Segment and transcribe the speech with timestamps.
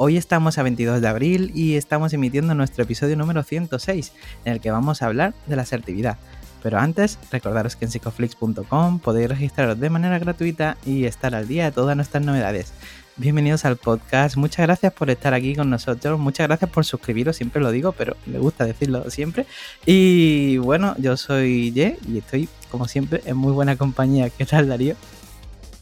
[0.00, 4.12] Hoy estamos a 22 de abril y estamos emitiendo nuestro episodio número 106,
[4.44, 6.16] en el que vamos a hablar de la asertividad.
[6.62, 11.64] Pero antes, recordaros que en psicoflix.com podéis registraros de manera gratuita y estar al día
[11.64, 12.72] de todas nuestras novedades.
[13.16, 17.60] Bienvenidos al podcast, muchas gracias por estar aquí con nosotros, muchas gracias por suscribiros, siempre
[17.60, 19.46] lo digo, pero me gusta decirlo siempre.
[19.84, 24.30] Y bueno, yo soy Ye y estoy, como siempre, en muy buena compañía.
[24.30, 24.94] ¿Qué tal, Darío?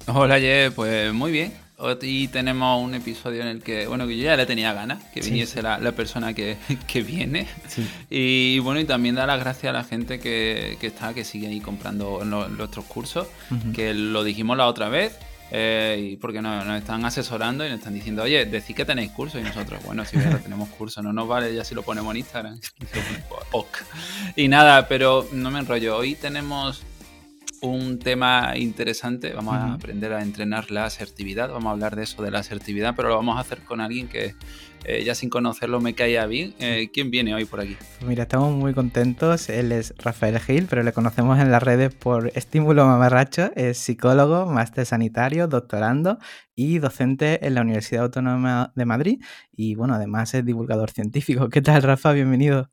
[0.07, 4.25] Hola, Ye, pues muy bien Hoy tenemos un episodio en el que, bueno, que yo
[4.25, 6.57] ya le tenía ganas, que viniese La, persona que,
[7.07, 7.47] viene.
[8.09, 11.61] Y bueno, y también da las gracias a la gente que, está, que sigue ahí
[11.61, 13.27] comprando nuestros cursos,
[13.75, 15.19] que lo dijimos la otra vez,
[15.51, 19.39] eh, porque nos, nos, están asesorando y nos están diciendo, oye, decid que tenéis cursos
[19.41, 22.19] y nosotros, bueno, si verdad tenemos cursos, no nos vale ya si lo ponemos en
[22.21, 22.59] Instagram.
[24.37, 26.83] y nada, pero no me enrollo, hoy tenemos
[27.63, 29.33] un tema interesante.
[29.33, 31.49] Vamos a aprender a entrenar la asertividad.
[31.49, 34.09] Vamos a hablar de eso, de la asertividad, pero lo vamos a hacer con alguien
[34.09, 34.35] que
[34.85, 36.55] eh, ya sin conocerlo me caía bien.
[36.61, 37.77] Eh, ¿Quién viene hoy por aquí?
[37.99, 39.49] Pues mira, estamos muy contentos.
[39.49, 43.51] Él es Rafael Gil, pero le conocemos en las redes por Estímulo Mamarracho.
[43.57, 46.19] Es psicólogo, máster sanitario, doctorando
[46.55, 49.23] y docente en la Universidad Autónoma de Madrid.
[49.51, 51.49] Y bueno, además es divulgador científico.
[51.49, 52.13] ¿Qué tal, Rafa?
[52.13, 52.71] Bienvenido.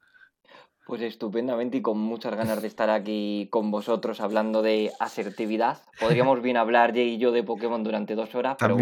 [0.85, 5.77] Pues estupendamente y con muchas ganas de estar aquí con vosotros hablando de asertividad.
[5.97, 8.77] Podríamos bien hablar Jay y yo de Pokémon durante dos horas, pero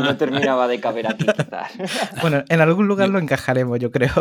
[0.00, 1.72] no, terminaba de caber aquí quizás.
[2.22, 4.12] Bueno, en algún lugar lo encajaremos, yo creo.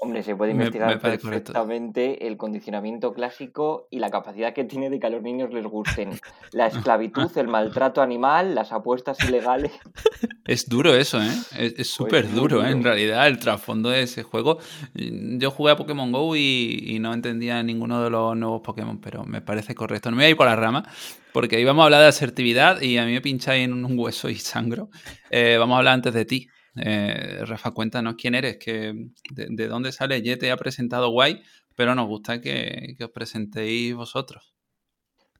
[0.00, 5.06] Hombre, se puede investigar perfectamente el condicionamiento clásico y la capacidad que tiene de que
[5.06, 6.18] a los niños les gusten
[6.52, 9.72] la esclavitud, el maltrato animal, las apuestas ilegales.
[10.46, 11.30] Es duro eso, ¿eh?
[11.58, 12.70] Es pues súper duro, ¿eh?
[12.70, 14.58] En realidad, el trasfondo de ese juego.
[14.94, 19.40] Yo jugué a Pokémon Go y, no entendía ninguno de los nuevos Pokémon, pero me
[19.40, 20.10] parece correcto.
[20.10, 20.88] No me voy a ir por la rama,
[21.32, 24.36] porque íbamos a hablar de asertividad y a mí me pincháis en un hueso y
[24.36, 24.90] sangro.
[25.30, 26.48] Eh, vamos a hablar antes de ti.
[26.76, 30.22] Eh, Rafa, cuéntanos quién eres, que, de, dónde sale.
[30.22, 31.42] Ya te ha presentado guay,
[31.74, 34.54] pero nos gusta que, os presentéis vosotros.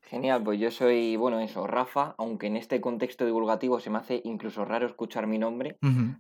[0.02, 4.20] Genial, pues yo soy, bueno, eso, Rafa, aunque en este contexto divulgativo se me hace
[4.24, 5.78] incluso raro escuchar mi nombre,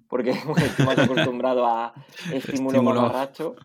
[0.08, 1.92] porque estoy más acostumbrado a
[2.32, 3.56] estímulo, estímulo.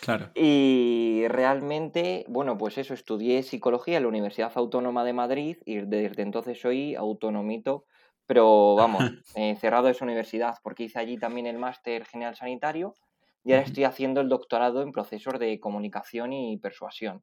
[0.00, 0.34] Claro.
[0.34, 6.22] Y realmente, bueno, pues eso, estudié psicología en la Universidad Autónoma de Madrid y desde
[6.22, 7.84] entonces soy autonomito,
[8.26, 9.04] pero vamos,
[9.34, 12.94] eh, cerrado esa universidad porque hice allí también el máster general sanitario
[13.44, 17.22] y ahora estoy haciendo el doctorado en procesos de comunicación y persuasión.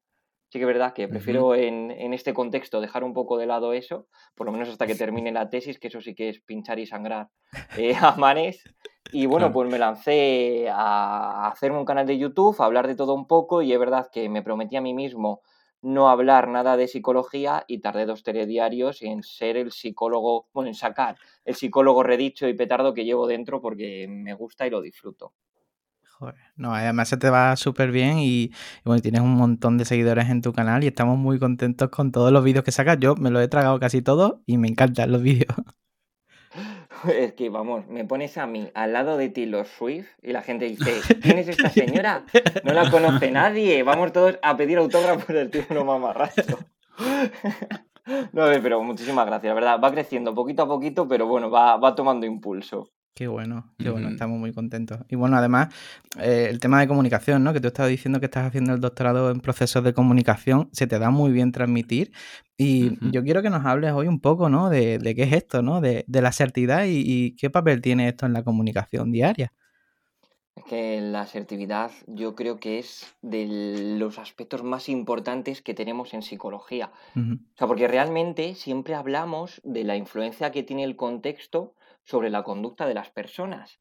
[0.50, 3.72] Sí que es verdad que prefiero en, en, este contexto dejar un poco de lado
[3.72, 6.80] eso, por lo menos hasta que termine la tesis, que eso sí que es pinchar
[6.80, 7.28] y sangrar
[7.78, 8.64] eh, a manes.
[9.12, 13.14] Y bueno, pues me lancé a hacerme un canal de YouTube, a hablar de todo
[13.14, 15.40] un poco, y es verdad que me prometí a mí mismo
[15.82, 20.74] no hablar nada de psicología y tardé dos telediarios en ser el psicólogo, bueno, en
[20.74, 25.32] sacar el psicólogo redicho y petardo que llevo dentro porque me gusta y lo disfruto.
[26.56, 28.52] No, además se te va súper bien y,
[28.84, 32.32] bueno, tienes un montón de seguidores en tu canal y estamos muy contentos con todos
[32.32, 32.98] los vídeos que sacas.
[33.00, 35.54] Yo me lo he tragado casi todo y me encantan los vídeos.
[37.08, 40.42] Es que, vamos, me pones a mí al lado de ti los Swift y la
[40.42, 42.24] gente dice, ¿quién es esta señora?
[42.62, 43.82] No la conoce nadie.
[43.82, 46.58] Vamos todos a pedir autógrafos del tío mamarracho.
[48.32, 49.80] No, pero muchísimas gracias, la verdad.
[49.82, 52.90] Va creciendo poquito a poquito, pero bueno, va, va tomando impulso.
[53.14, 55.00] Qué bueno, qué bueno, estamos muy contentos.
[55.08, 55.74] Y bueno, además,
[56.18, 57.52] eh, el tema de comunicación, ¿no?
[57.52, 60.98] Que tú estabas diciendo que estás haciendo el doctorado en procesos de comunicación, se te
[60.98, 62.12] da muy bien transmitir.
[62.56, 64.70] Y yo quiero que nos hables hoy un poco, ¿no?
[64.70, 65.80] De, qué es esto, ¿no?
[65.80, 69.52] De, la asertividad y, qué papel tiene esto en la comunicación diaria.
[70.56, 76.14] Es que la asertividad yo creo que es de los aspectos más importantes que tenemos
[76.14, 76.90] en psicología.
[77.16, 81.74] O sea, porque realmente siempre hablamos de la influencia que tiene el contexto
[82.04, 83.80] sobre la conducta de las personas.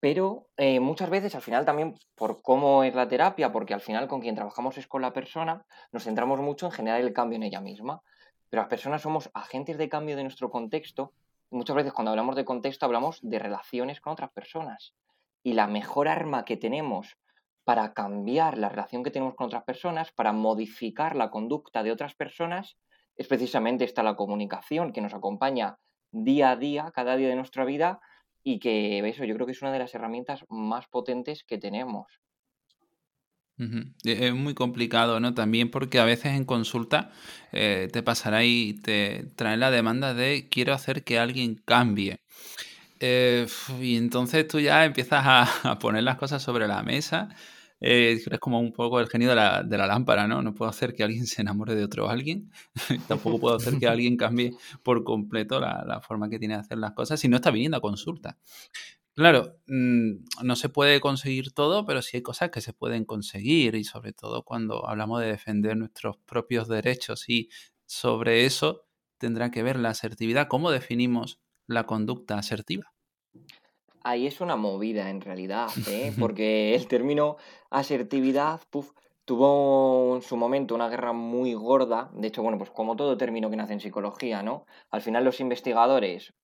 [0.00, 4.08] Pero eh, muchas veces al final también por cómo es la terapia, porque al final
[4.08, 7.44] con quien trabajamos es con la persona, nos centramos mucho en generar el cambio en
[7.44, 8.02] ella misma.
[8.48, 11.12] Pero las personas somos agentes de cambio de nuestro contexto.
[11.50, 14.94] Y muchas veces cuando hablamos de contexto hablamos de relaciones con otras personas.
[15.42, 17.16] Y la mejor arma que tenemos
[17.64, 22.14] para cambiar la relación que tenemos con otras personas, para modificar la conducta de otras
[22.14, 22.76] personas,
[23.16, 25.78] es precisamente esta la comunicación que nos acompaña
[26.10, 28.00] día a día, cada día de nuestra vida,
[28.42, 32.06] y que eso yo creo que es una de las herramientas más potentes que tenemos.
[34.04, 35.32] Es muy complicado, ¿no?
[35.32, 37.10] También porque a veces en consulta
[37.52, 42.20] eh, te pasará y te traen la demanda de quiero hacer que alguien cambie.
[43.00, 43.46] Eh,
[43.80, 47.30] y entonces tú ya empiezas a, poner las cosas sobre la mesa.
[47.80, 50.42] Eh, es como un poco el genio de la, lámpara, ¿no?
[50.42, 52.50] No puedo hacer que alguien se enamore de otro alguien.
[53.08, 56.78] Tampoco puedo hacer que alguien cambie por completo la, la, forma que tiene de hacer
[56.78, 58.38] las cosas si no está viniendo a consulta.
[59.16, 63.74] Claro, mm, no se puede conseguir todo, pero sí hay cosas que se pueden conseguir
[63.74, 67.48] y sobre todo cuando hablamos de defender nuestros propios derechos y
[67.86, 68.86] sobre eso
[69.18, 70.48] tendrá que ver la asertividad.
[70.48, 72.95] ¿Cómo definimos la conducta asertiva?
[74.08, 76.12] Ahí es una movida en realidad, ¿eh?
[76.20, 77.38] porque el término
[77.70, 78.60] asertividad
[79.24, 82.08] tuvo en su momento una guerra muy gorda.
[82.12, 84.64] De hecho, bueno, pues como todo término que nace en psicología, ¿no?
[84.92, 86.34] Al final los investigadores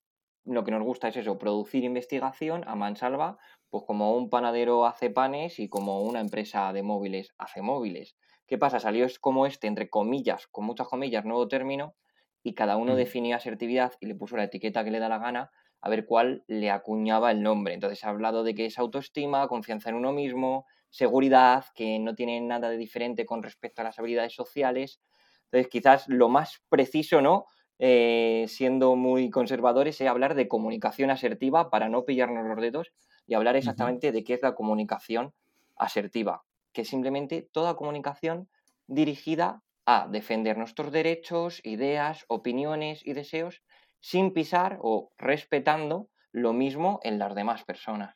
[0.44, 3.38] lo que nos gusta es eso, producir investigación a mansalva,
[3.70, 8.16] pues como un panadero hace panes y como una empresa de móviles hace móviles.
[8.48, 8.80] ¿Qué pasa?
[8.80, 11.94] Salió como este, entre comillas, con muchas comillas, nuevo término,
[12.42, 15.52] y cada uno definió asertividad y le puso la etiqueta que le da la gana
[15.82, 17.74] a ver cuál le acuñaba el nombre.
[17.74, 22.40] Entonces ha hablado de que es autoestima, confianza en uno mismo, seguridad, que no tiene
[22.40, 25.00] nada de diferente con respecto a las habilidades sociales.
[25.46, 27.46] Entonces quizás lo más preciso, ¿no?
[27.78, 32.92] Eh, siendo muy conservadores, es hablar de comunicación asertiva para no pillarnos los dedos
[33.26, 35.34] y hablar exactamente de qué es la comunicación
[35.76, 38.48] asertiva, que es simplemente toda comunicación
[38.86, 43.62] dirigida a defender nuestros derechos, ideas, opiniones y deseos
[44.02, 48.14] sin pisar o respetando lo mismo en las demás personas.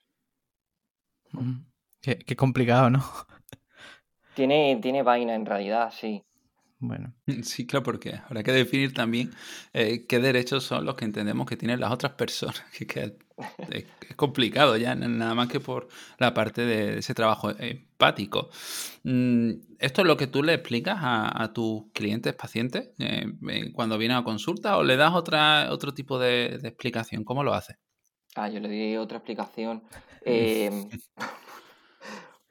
[2.02, 3.02] Qué, complicado, ¿no?
[4.34, 6.22] Tiene, tiene vaina en realidad, sí.
[6.78, 7.14] Bueno.
[7.42, 9.30] Sí, claro, porque habrá que definir también
[9.72, 13.16] eh, qué derechos son los que entendemos que tienen las otras personas, que,
[13.70, 13.84] es,
[14.16, 15.88] complicado ya, nada más que por
[16.18, 18.48] la parte de ese trabajo empático.
[19.04, 23.98] Mm, ¿Esto es lo que tú le explicas a, tus clientes, pacientes, eh, eh, cuando
[23.98, 27.24] vienen a consulta o le das otra, otro tipo de, explicación?
[27.24, 27.76] ¿Cómo lo haces?
[28.34, 29.82] Ah, yo le di otra explicación.
[30.28, 30.88] Eh,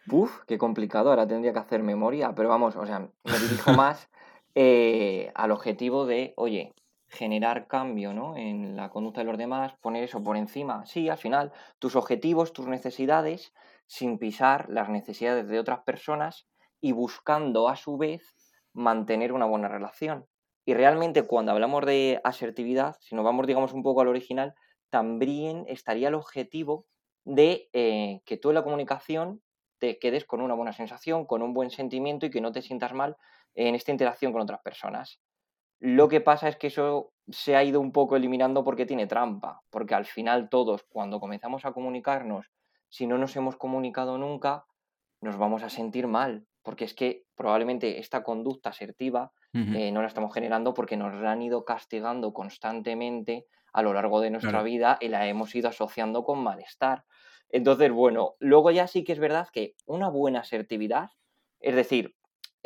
[0.07, 4.07] Uf, qué complicado, ahora tendría que hacer memoria, pero vamos, o sea, me dirijo más
[4.55, 6.73] eh, al objetivo de, oye,
[7.07, 8.37] generar cambio ¿no?
[8.37, 10.85] en la conducta de los demás, poner eso por encima.
[10.85, 13.53] Sí, al final, tus objetivos, tus necesidades,
[13.85, 16.47] sin pisar las necesidades de otras personas
[16.81, 18.33] y buscando a su vez
[18.73, 20.25] mantener una buena relación.
[20.65, 24.55] Y realmente cuando hablamos de asertividad, si nos vamos, digamos, un poco al original,
[24.89, 26.87] también estaría el objetivo
[27.23, 29.41] de eh, que tú en la comunicación
[29.79, 32.93] te quedes con una buena sensación, con un buen sentimiento y que no te sientas
[32.93, 33.17] mal
[33.55, 35.19] en esta interacción con otras personas.
[35.79, 39.61] Lo que pasa es que eso se ha ido un poco eliminando porque tiene trampa,
[39.69, 42.51] porque al final todos, cuando comenzamos a comunicarnos,
[42.89, 44.65] si no nos hemos comunicado nunca,
[45.21, 50.07] nos vamos a sentir mal, porque es que probablemente esta conducta asertiva eh, no la
[50.07, 54.97] estamos generando porque nos la han ido castigando constantemente a lo largo de nuestra vida
[54.99, 57.05] y la hemos ido asociando con malestar.
[57.49, 61.11] Entonces, bueno, luego ya sí que es verdad que una buena asertividad,
[61.61, 62.15] es decir,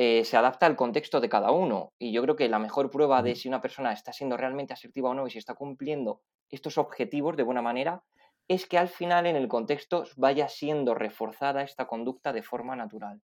[0.01, 1.91] eh, se adapta al contexto de cada uno.
[1.99, 5.09] Y yo creo que la mejor prueba de si una persona está siendo realmente asertiva
[5.09, 8.01] o no y si está cumpliendo estos objetivos de buena manera
[8.47, 13.21] es que al final en el contexto vaya siendo reforzada esta conducta de forma natural.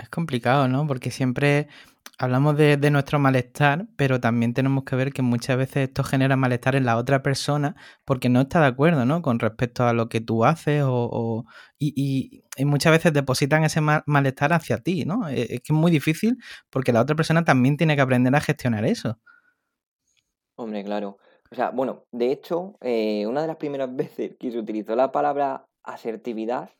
[0.00, 0.88] Es complicado, ¿no?
[0.88, 1.68] Porque siempre
[2.18, 6.76] hablamos de, nuestro malestar, pero también tenemos que ver que muchas veces esto genera malestar
[6.76, 9.22] en la otra persona porque no está de acuerdo, ¿no?
[9.22, 11.44] Con respecto a lo que tú haces o,
[11.78, 15.28] y, muchas veces depositan ese malestar hacia ti, ¿no?
[15.28, 16.38] E, es, que es muy difícil
[16.70, 19.18] porque la otra persona también tiene que aprender a gestionar eso.
[20.54, 21.18] Hombre, claro.
[21.50, 25.12] O sea, bueno, de hecho, eh, una de las primeras veces que se utilizó la
[25.12, 26.70] palabra asertividad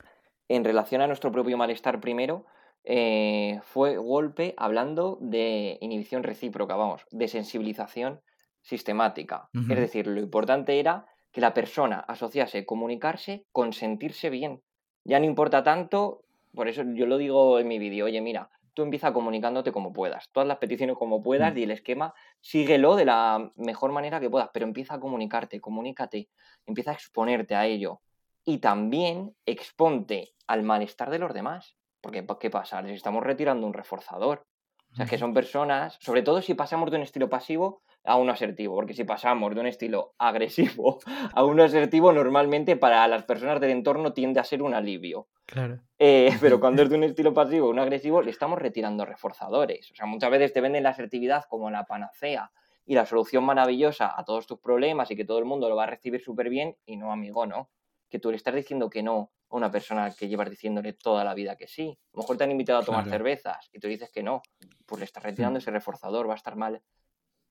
[0.49, 2.47] en relación a nuestro propio malestar primero,
[2.85, 8.21] eh, fue golpe hablando de inhibición recíproca, vamos, de sensibilización
[8.61, 9.49] sistemática.
[9.53, 14.63] Es decir, lo importante era que la persona asociase comunicarse con sentirse bien.
[15.05, 16.25] Ya no importa tanto,
[16.55, 20.31] por eso yo lo digo en mi vídeo, oye, mira, tú empieza comunicándote como puedas,
[20.31, 21.59] todas las peticiones como puedas mm.
[21.59, 26.29] y el esquema síguelo de la mejor manera que puedas, pero empieza a comunicarte, comunícate,
[26.67, 28.01] empieza a exponerte a ello
[28.45, 31.77] y también exponte al malestar de los demás.
[32.03, 32.83] Porque, ¿qué pasa?
[32.83, 34.45] Les estamos retirando un reforzador.
[34.93, 38.33] O sea, que son personas, sobre todo si pasamos de un estilo pasivo a uno
[38.33, 40.99] asertivo, porque si pasamos de un estilo agresivo
[41.35, 45.29] a uno asertivo, normalmente para las personas del entorno tiende a ser un alivio.
[45.47, 45.81] Claro.
[45.99, 49.91] Eh, pero cuando es de un estilo pasivo a un agresivo, le estamos retirando reforzadores.
[49.93, 52.51] O sea, muchas veces te venden la asertividad como la panacea
[52.85, 55.85] y la solución maravillosa a todos tus problemas y que todo el mundo lo va
[55.85, 57.71] a recibir súper bien y no, amigo, no.
[58.11, 61.35] Que tú le estás diciendo que no a una persona que llevas diciéndole toda la
[61.35, 61.99] vida que sí.
[62.13, 64.43] A lo mejor te han invitado a tomar cervezas y tú dices que no,
[64.87, 65.63] pues le estás retirando mm.
[65.63, 66.83] ese reforzador, va a estar mal.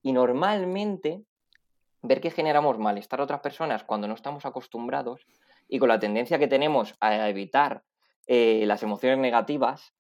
[0.02, 1.24] Y normalmente,
[2.02, 5.28] ver que generamos malestar a otras personas cuando no estamos acostumbrados
[5.68, 7.84] y con la tendencia que tenemos a evitar
[8.26, 9.94] eh, las emociones negativas,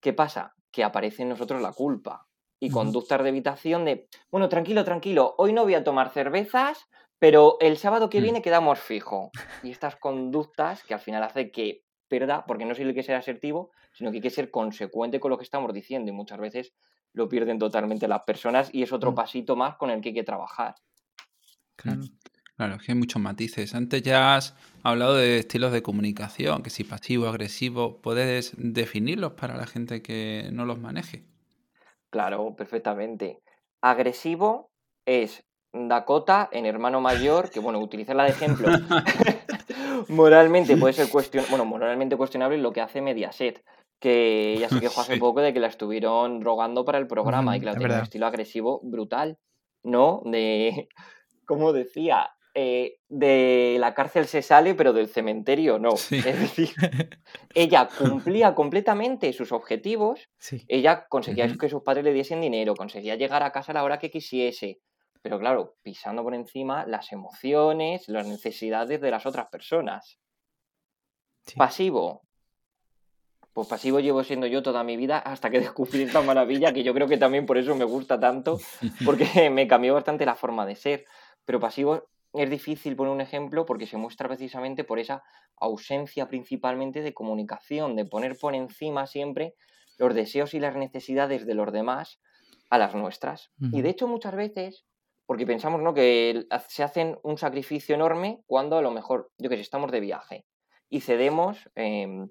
[0.00, 0.54] ¿qué pasa?
[0.72, 2.26] Que aparece en nosotros la culpa
[2.58, 6.88] y conductas de evitación de, bueno, tranquilo, tranquilo, hoy no voy a tomar cervezas,
[7.18, 8.22] pero el sábado que mm.
[8.22, 9.30] viene quedamos fijo.
[9.62, 13.16] Y estas conductas que al final hace que pierda, porque no solo hay que ser
[13.16, 16.74] asertivo, sino que hay que ser consecuente con lo que estamos diciendo y muchas veces
[17.12, 19.14] lo pierden totalmente las personas y es otro mm.
[19.14, 20.74] pasito más con el que hay que trabajar.
[21.76, 22.02] Claro.
[22.56, 23.74] Claro, es que hay muchos matices.
[23.74, 29.58] Antes ya has hablado de estilos de comunicación, que si pasivo, agresivo, ¿puedes definirlos para
[29.58, 31.26] la gente que no los maneje?
[32.08, 33.42] Claro, perfectamente.
[33.82, 34.70] Agresivo
[35.04, 35.44] es
[35.88, 38.68] Dakota en hermano mayor, que bueno, utilizarla de ejemplo
[40.08, 41.44] moralmente puede ser cuestion...
[41.48, 43.64] bueno, moralmente cuestionable lo que hace Mediaset,
[44.00, 47.60] que ya se quejó hace poco de que la estuvieron rogando para el programa y
[47.60, 49.38] que la tiene un estilo agresivo brutal,
[49.82, 50.22] ¿no?
[50.24, 50.88] De,
[51.46, 55.94] como decía, eh, de la cárcel se sale, pero del cementerio no.
[55.94, 56.70] Es decir,
[57.54, 60.28] ella cumplía completamente sus objetivos,
[60.68, 63.98] ella conseguía que sus padres le diesen dinero, conseguía llegar a casa a la hora
[63.98, 64.80] que quisiese,
[65.26, 70.20] pero claro, pisando por encima las emociones, las necesidades de las otras personas.
[71.56, 72.22] Pasivo.
[73.52, 76.94] Pues pasivo llevo siendo yo toda mi vida hasta que descubrí esta maravilla que yo
[76.94, 78.60] creo que también por eso me gusta tanto,
[79.04, 81.06] porque me cambió bastante la forma de ser.
[81.44, 85.24] Pero pasivo es difícil poner un ejemplo porque se muestra precisamente por esa
[85.56, 89.56] ausencia principalmente de comunicación, de poner por encima siempre
[89.98, 92.20] los deseos y las necesidades de los demás
[92.70, 93.50] a las nuestras.
[93.72, 94.86] Y de hecho muchas veces,
[95.26, 95.92] porque pensamos ¿no?
[95.92, 100.00] que se hacen un sacrificio enorme cuando a lo mejor, yo que sé, estamos de
[100.00, 100.46] viaje
[100.88, 102.28] y cedemos em,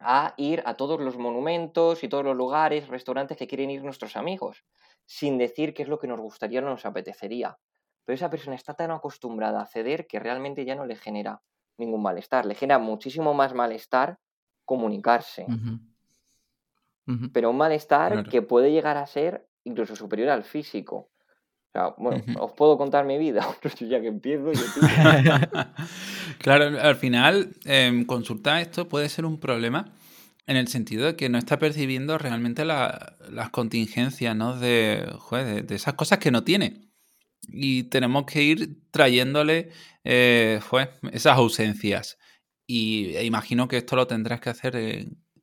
[0.00, 4.16] a ir a todos los monumentos y todos los lugares, restaurantes que quieren ir nuestros
[4.16, 4.64] amigos,
[5.04, 7.58] sin decir qué es lo que nos gustaría o nos apetecería
[8.08, 11.42] pero esa persona está tan acostumbrada a ceder que realmente ya no le genera
[11.76, 14.18] ningún malestar, le genera muchísimo más malestar
[14.64, 15.44] comunicarse.
[17.34, 21.10] Pero un malestar que puede llegar a ser incluso superior al físico.
[21.68, 23.46] O sea, bueno, os puedo contar mi vida,
[23.80, 24.52] ya que empiezo.
[26.38, 29.92] claro, al final, eh, consultar esto puede ser un problema
[30.46, 34.58] en el sentido de que no está percibiendo realmente las contingencias ¿no?
[34.58, 36.88] de, de, esas cosas que no tiene
[37.48, 39.70] y tenemos que ir trayéndole
[40.04, 40.60] eh,
[41.12, 42.18] esas ausencias.
[42.66, 44.76] Y e imagino que esto lo tendrás que hacer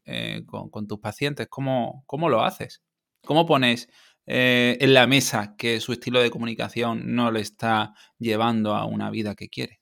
[0.06, 1.48] eh, con, tus pacientes.
[1.50, 2.84] ¿Cómo, ¿Cómo, lo haces?
[3.24, 3.90] ¿Cómo pones
[4.28, 9.10] eh, en la mesa que su estilo de comunicación no le está llevando a una
[9.10, 9.80] vida que quiere?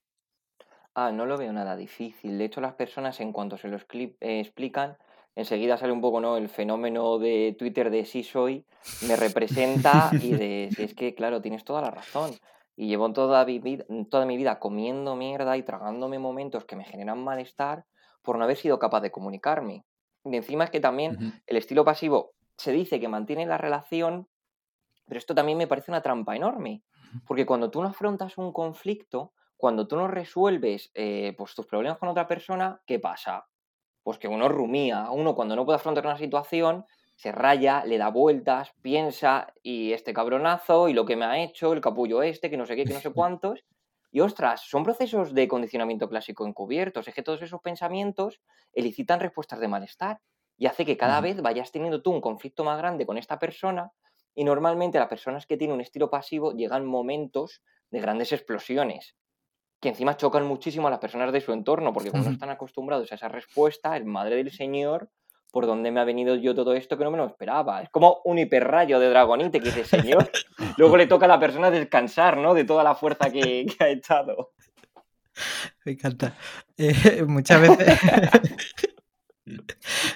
[0.96, 2.38] Ah, no lo veo nada difícil.
[2.38, 4.98] De hecho, las personas en cuanto se lo explican,
[5.36, 6.38] enseguida sale un poco ¿no?
[6.38, 8.66] el fenómeno de Twitter de sí soy,
[9.08, 12.32] me representa y de si es que, claro, tienes toda la razón.
[12.76, 16.84] Y llevo toda mi, vida, toda mi vida comiendo mierda y tragándome momentos que me
[16.84, 17.86] generan malestar
[18.22, 19.86] por no haber sido capaz de comunicarme.
[20.26, 24.28] Y encima es que también el estilo pasivo se dice que mantiene la relación,
[25.06, 26.84] pero esto también me parece una trampa enorme.
[27.28, 32.00] Porque cuando tú no afrontas un conflicto, cuando tú no resuelves eh, pues, tus problemas
[32.00, 33.46] con otra persona, ¿qué pasa?
[34.04, 38.10] pues que uno rumía, uno cuando no puede afrontar una situación se raya, le da
[38.10, 42.58] vueltas, piensa y este cabronazo y lo que me ha hecho, el capullo este, que
[42.58, 43.64] no sé qué, que no sé cuántos.
[44.12, 47.08] Y ostras, son procesos de condicionamiento clásico encubiertos.
[47.08, 48.42] Es que todos esos pensamientos
[48.74, 50.22] elicitan respuestas de malestar
[50.58, 53.92] y hace que cada vez vayas teniendo tú un conflicto más grande con esta persona.
[54.36, 57.62] Y normalmente las personas que tienen un estilo pasivo llegan momentos
[57.92, 59.16] de grandes explosiones
[59.84, 63.12] que encima chocan muchísimo a las personas de su entorno, porque como no están acostumbrados
[63.12, 65.10] a esa respuesta, el madre del señor,
[65.52, 67.82] ¿por dónde me ha venido yo todo esto que no me lo esperaba?
[67.82, 70.32] Es como un hiperrayo de Dragonite que dice, señor,
[70.78, 72.54] luego le toca a la persona descansar, ¿no?
[72.54, 74.54] De toda la fuerza que, ha echado.
[75.84, 76.34] Me encanta.
[76.78, 78.00] Eh, muchas veces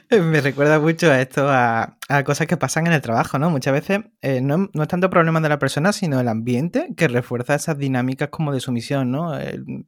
[0.09, 3.49] Me recuerda mucho a esto, a, cosas que pasan en el trabajo, ¿no?
[3.49, 7.55] Muchas veces eh, no, es tanto problema de la persona, sino el ambiente que refuerza
[7.55, 9.33] esas dinámicas como de sumisión, ¿no?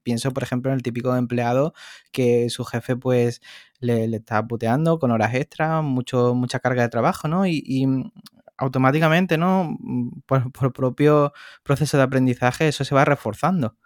[0.04, 1.74] pienso, por ejemplo, en el típico empleado
[2.12, 3.42] que su jefe, pues,
[3.80, 7.48] le, está puteando con horas extras, mucho, mucha carga de trabajo, ¿no?
[7.48, 7.88] Y,
[8.58, 9.78] automáticamente, ¿no?
[10.26, 11.32] Por, por propio
[11.64, 13.78] proceso de aprendizaje, eso se va reforzando.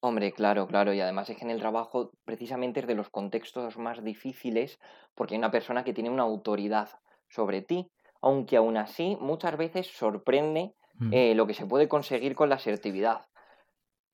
[0.00, 0.92] Hombre, claro, claro.
[0.92, 4.78] Y además es que en el trabajo precisamente es de los contextos más difíciles
[5.14, 6.88] porque hay una persona que tiene una autoridad
[7.28, 7.90] sobre ti,
[8.20, 11.12] aunque aún así muchas veces sorprende mm.
[11.12, 13.26] eh, lo que se puede conseguir con la asertividad.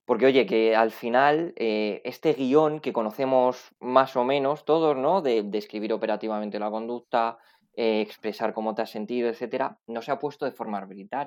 [0.07, 5.23] Porque, oye, que al final eh, este guion que conocemos más o menos todos, ¿no?
[5.23, 7.39] De, escribir operativamente la conducta,
[7.75, 10.79] eh, expresar cómo te has sentido, etcétera, no se ha puesto de forma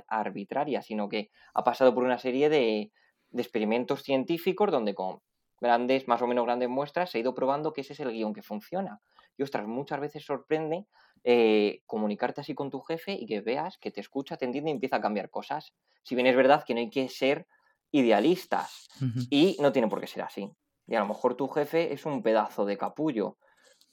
[0.07, 2.91] arbitraria, sino que ha pasado por una serie de,
[3.29, 5.19] de experimentos científicos donde con
[5.59, 8.33] grandes, más o menos grandes muestras, se ha ido probando que ese es el guion
[8.33, 9.01] que funciona.
[9.37, 10.85] Y ostras, muchas veces sorprende
[11.23, 14.73] eh, comunicarte así con tu jefe y que veas que te escucha, te entiende y
[14.73, 15.73] empieza a cambiar cosas.
[16.03, 17.47] Si bien es verdad que no hay que ser
[17.91, 18.87] idealistas
[19.29, 20.51] y no tiene por qué ser así.
[20.87, 23.37] Y a lo mejor tu jefe es un pedazo de capullo.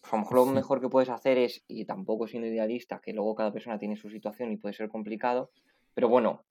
[0.01, 3.13] Pues a lo mejor lo mejor que puedes hacer es, y tampoco siendo idealista, que
[3.13, 5.51] luego cada persona tiene su situación y puede ser complicado,
[5.95, 6.45] pero bueno,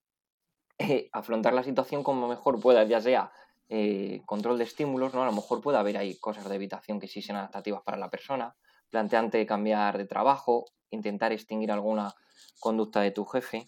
[0.80, 3.32] eh, afrontar la situación como mejor puedas, ya sea
[3.70, 5.24] eh, control de estímulos, ¿no?
[5.24, 8.10] A lo mejor puede haber ahí cosas de evitación que sí sean adaptativas para la
[8.10, 8.56] persona,
[8.90, 12.14] planteante cambiar de trabajo, intentar extinguir alguna
[12.60, 13.66] conducta de tu jefe.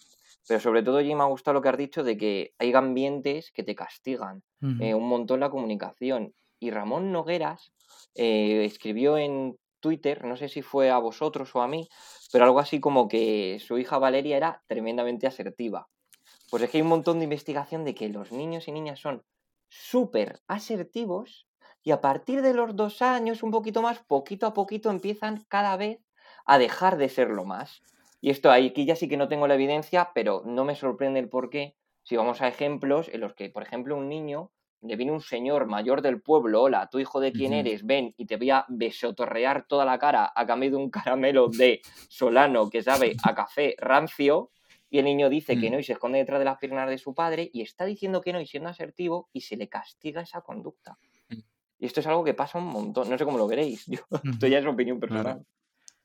[0.47, 3.51] Pero sobre todo, Jim, me ha gustado lo que has dicho de que hay ambientes
[3.51, 4.43] que te castigan
[4.79, 6.33] eh, un montón la comunicación.
[6.59, 7.73] Y Ramón Nogueras
[8.13, 11.87] eh, escribió en Twitter, no sé si fue a vosotros o a mí,
[12.31, 15.87] pero algo así como que su hija Valeria era tremendamente asertiva.
[16.55, 19.25] Pues es que hay un montón de investigación de que los niños y niñas son
[19.67, 21.49] súper asertivos
[21.83, 25.75] y a partir de los dos años, un poquito más, poquito a poquito empiezan cada
[25.75, 25.99] vez
[26.45, 27.83] a dejar de serlo más.
[28.21, 31.27] Y esto aquí ya sí que no tengo la evidencia, pero no me sorprende el
[31.27, 31.75] por qué.
[32.03, 35.65] Si vamos a ejemplos en los que, por ejemplo, un niño le viene un señor
[35.65, 39.65] mayor del pueblo, hola, tu hijo de quién eres, ven y te voy a besotorrear
[39.67, 44.51] toda la cara a cambio de un caramelo de solano que sabe a café rancio,
[44.95, 45.73] y el niño dice que mm.
[45.73, 48.31] no y se esconde detrás de las piernas de su padre y está diciendo que
[48.31, 50.97] no y siendo asertivo y se le castiga esa conducta.
[51.27, 51.39] Mm.
[51.79, 53.09] Y esto es algo que pasa un montón.
[53.09, 53.85] No sé cómo lo veréis.
[53.87, 55.45] Yo, esto ya es opinión personal.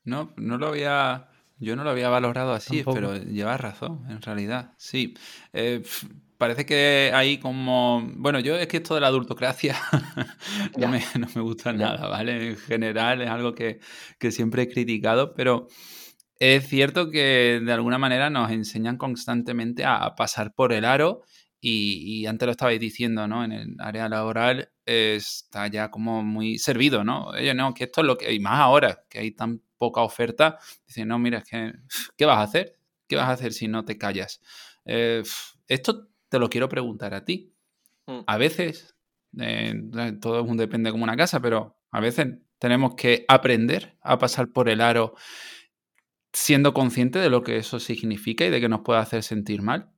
[0.03, 1.29] No, no lo había.
[1.57, 4.73] Yo no lo había valorado así, pero llevas razón, en realidad.
[4.75, 5.13] Sí.
[5.53, 5.81] Eh,
[6.37, 8.05] parece que hay como.
[8.15, 9.77] Bueno, yo es que esto de la adultocracia
[10.77, 12.49] no, me, no, me, gusta nada, ¿vale?
[12.49, 13.79] En general es algo que,
[14.17, 15.67] que siempre he criticado, pero
[16.41, 21.21] es cierto que de alguna manera nos enseñan constantemente a pasar por el aro
[21.59, 23.43] y, antes lo estabais diciendo, ¿no?
[23.43, 27.27] En el área laboral está ya como muy servido, ¿no?
[27.27, 30.57] Oye, no, que esto es lo que hay más ahora, que hay tan poca oferta.
[30.87, 31.73] Dicen, no, mira, es que,
[32.17, 32.75] ¿qué vas a hacer?
[33.07, 34.41] ¿Qué vas a hacer si no te callas?
[34.85, 35.21] Eh,
[35.67, 37.53] esto te lo quiero preguntar a ti.
[38.07, 38.21] Mm.
[38.25, 38.95] A veces,
[39.39, 39.75] eh,
[40.19, 44.81] todo depende como una casa, pero a veces tenemos que aprender a pasar por el
[44.81, 45.13] aro
[46.33, 49.91] siendo consciente de lo que eso significa y de que nos puede hacer sentir mal.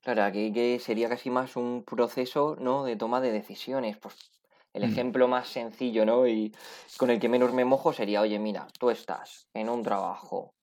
[0.00, 2.84] Claro, aquí que sería casi más un proceso, ¿no?
[2.84, 3.98] De toma de decisiones.
[3.98, 4.30] Pues
[4.72, 4.92] el mm.
[4.92, 6.26] ejemplo más sencillo, ¿no?
[6.26, 6.54] Y
[6.96, 10.54] con el que menos me mojo sería, oye, mira, tú estás en un trabajo,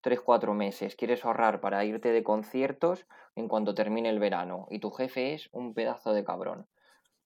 [0.00, 4.78] tres, cuatro meses, quieres ahorrar para irte de conciertos en cuanto termine el verano y
[4.78, 6.66] tu jefe es un pedazo de cabrón.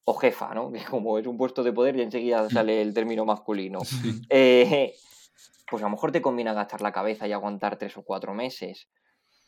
[0.07, 0.71] O jefa, ¿no?
[0.73, 3.81] Que como es un puesto de poder y enseguida sale el término masculino.
[4.29, 4.95] Eh,
[5.69, 8.89] pues a lo mejor te conviene gastar la cabeza y aguantar tres o cuatro meses.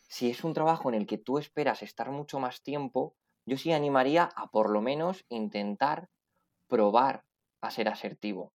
[0.09, 3.73] Si es un trabajo en el que tú esperas estar mucho más tiempo, yo sí
[3.73, 6.09] animaría a por lo menos intentar
[6.69, 7.25] probar
[7.61, 8.53] a ser asertivo.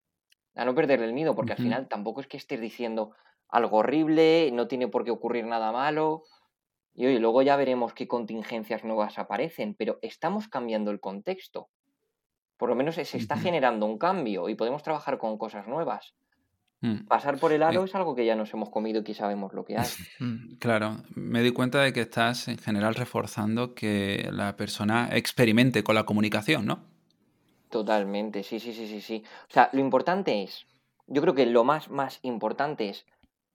[0.56, 3.15] A no perderle el miedo, porque al final tampoco es que estés diciendo
[3.48, 6.24] algo horrible, no tiene por qué ocurrir nada malo.
[6.94, 11.70] Y oye, luego ya veremos qué contingencias nuevas aparecen, pero estamos cambiando el contexto.
[12.58, 16.15] Por lo menos se está generando un cambio y podemos trabajar con cosas nuevas.
[16.82, 17.06] Mm.
[17.08, 19.63] Pasar por el aro es algo que ya nos hemos comido y que sabemos lo
[19.63, 19.88] que hay.
[20.20, 25.84] Mm, claro, me di cuenta de que estás en general reforzando que la persona experimente
[25.84, 26.84] con la comunicación, ¿no?
[27.70, 29.24] Totalmente, sí, sí, sí, sí, sí.
[29.50, 30.67] O sea, lo importante es,
[31.08, 33.06] yo creo que lo más, más importante es,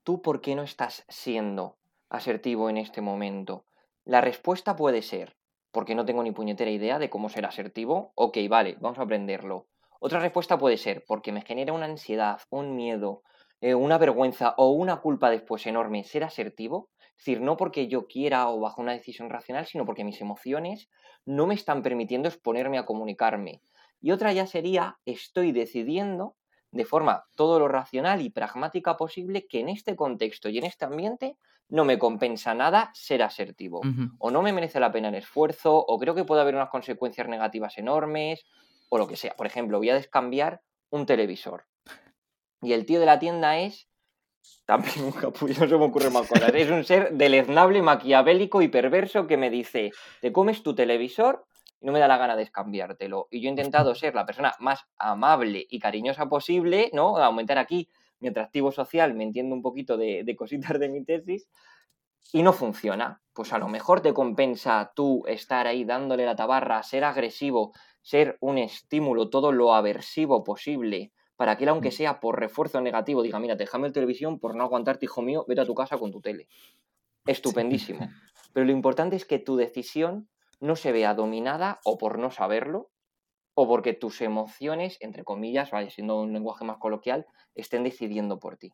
[0.03, 1.77] ¿tú por qué no estás siendo
[2.09, 3.65] asertivo en este momento?
[4.05, 5.37] La respuesta puede ser,
[5.71, 8.13] porque no tengo ni puñetera idea de cómo ser asertivo.
[8.15, 9.67] Ok, vale, vamos a aprenderlo.
[10.01, 13.23] Otra respuesta puede ser porque me genera una ansiedad, un miedo,
[13.61, 16.91] eh, una vergüenza o una culpa después enorme ser asertivo.
[17.17, 20.91] Es decir, no porque yo quiera o bajo una decisión racional, sino porque mis emociones
[21.25, 23.63] no me están permitiendo exponerme a comunicarme.
[24.01, 26.37] Y otra ya sería, estoy decidiendo
[26.71, 30.85] de forma todo lo racional y pragmática posible que en este contexto y en este
[30.85, 31.37] ambiente
[31.69, 33.89] no me compensa nada ser asertivo.
[34.19, 37.29] O no me merece la pena el esfuerzo, o creo que puede haber unas consecuencias
[37.29, 38.45] negativas enormes,
[38.89, 39.35] o lo que sea.
[39.37, 41.67] Por ejemplo, voy a descambiar un televisor.
[42.63, 43.89] Y el tío de la tienda es.
[44.65, 46.53] También un capullo, no se me ocurre más cosas.
[46.55, 51.47] Es un ser deleznable, maquiavélico y perverso que me dice: Te comes tu televisor
[51.81, 53.29] y no me da la gana de descambiártelo.
[53.31, 57.17] Y yo he intentado ser la persona más amable y cariñosa posible, ¿no?
[57.19, 61.49] Aumentar aquí mi atractivo social, me entiendo un poquito de, de cositas de mi tesis.
[62.33, 63.21] y no funciona.
[63.33, 67.73] Pues a lo mejor te compensa tú estar ahí dándole la tabarra, ser agresivo,
[68.07, 71.93] ser un estímulo todo lo aversivo posible para que él, aunque mm.
[71.93, 75.63] sea por refuerzo negativo, diga, mira, déjame el televisión por no aguantarte, hijo mío, vete
[75.63, 76.47] a tu casa con tu tele.
[77.27, 77.99] Estupendísimo.
[78.53, 80.29] Pero lo importante es que tu decisión
[80.61, 82.93] no se vea dominada o por no saberlo,
[83.55, 88.57] o porque tus emociones, entre comillas, vaya siendo un lenguaje más coloquial, estén decidiendo por
[88.57, 88.73] ti.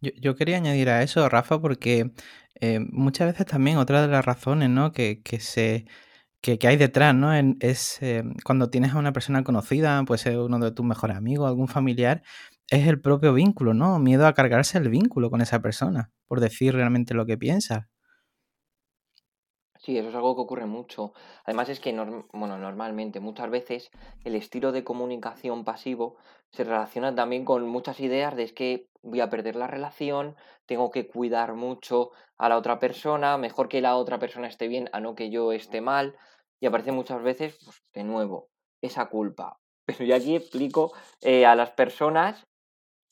[0.00, 2.12] yo, quería añadir a eso, Rafa, porque
[2.60, 4.92] eh, muchas veces también otra de las razones ¿no?
[4.92, 5.84] que, se,
[6.40, 7.32] que, hay detrás ¿no?
[7.60, 11.48] es eh, cuando tienes a una persona conocida, puede ser uno de tus mejores amigos,
[11.48, 12.22] algún familiar,
[12.70, 13.98] es el propio vínculo, ¿no?
[13.98, 17.86] Miedo a cargarse el vínculo con esa persona, por decir realmente lo que piensas.
[19.78, 21.12] Sí, eso es algo que ocurre mucho.
[21.44, 21.92] Además es que,
[22.32, 23.90] bueno, normalmente, muchas veces,
[24.24, 26.16] el estilo de comunicación pasivo
[26.50, 30.90] se relaciona también con muchas ideas de es que voy a perder la relación, tengo
[30.90, 35.00] que cuidar mucho a la otra persona, mejor que la otra persona esté bien a
[35.00, 36.16] no que yo esté mal.
[36.60, 38.48] Y aparece muchas veces, pues, de nuevo,
[38.80, 39.58] esa culpa.
[39.86, 42.46] Pero yo aquí explico eh, a las personas,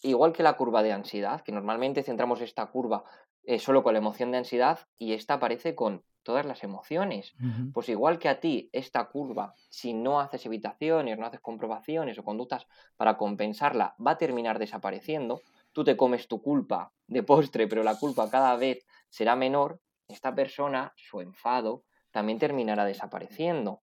[0.03, 3.05] igual que la curva de ansiedad, que normalmente centramos esta curva
[3.45, 7.35] eh, solo con la emoción de ansiedad y esta aparece con todas las emociones.
[7.73, 12.25] Pues igual que a ti, esta curva, si no haces evitaciones, no haces comprobaciones o
[12.25, 15.43] conductas para compensarla, va a terminar desapareciendo.
[15.75, 19.81] Tú te comes tu culpa de postre, pero la culpa cada vez será menor.
[20.07, 23.83] Esta persona, su enfado, también terminará desapareciendo.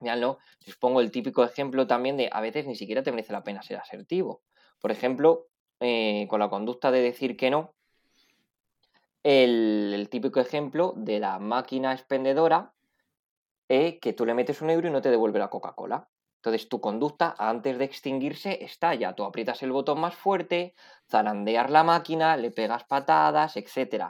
[0.00, 3.44] no les pongo el típico ejemplo también de a veces ni siquiera te merece la
[3.44, 4.42] pena ser asertivo.
[4.80, 5.48] Por ejemplo,
[5.80, 7.74] eh, con la conducta de decir que no,
[9.22, 12.72] el, típico ejemplo de la máquina expendedora
[13.68, 16.08] eh, que tú le metes un euro y no te devuelve la Coca-Cola.
[16.42, 19.14] Entonces tu conducta antes de extinguirse estalla.
[19.14, 20.74] Tú aprietas el botón más fuerte,
[21.08, 24.06] zarandeas la máquina, le pegas patadas, etc.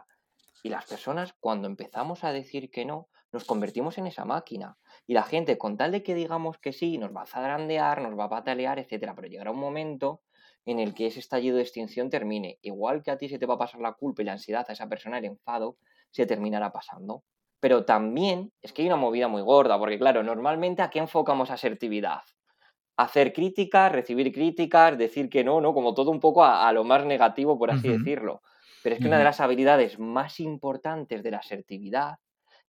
[0.63, 4.79] Y las personas cuando empezamos a decir que no, nos convertimos en esa máquina.
[5.07, 8.19] Y la gente con tal de que digamos que sí, nos va a zarandear, nos
[8.19, 9.13] va a patalear, etc.
[9.15, 10.23] Pero llegará un momento
[10.65, 12.59] en el que ese estallido de extinción termine.
[12.63, 14.73] Igual que a ti se te va a pasar la culpa y la ansiedad a
[14.73, 15.77] esa persona, el enfado,
[16.11, 17.25] se terminará pasando.
[17.63, 21.49] Pero también es que hay una movida muy gorda, porque claro, normalmente a qué enfocamos
[21.49, 22.23] asertividad.
[22.97, 25.73] Hacer críticas, recibir críticas, decir que no, ¿no?
[25.73, 28.43] Como todo un poco a, lo más negativo, por así decirlo.
[28.83, 32.17] Pero es que una de las habilidades más importantes de la asertividad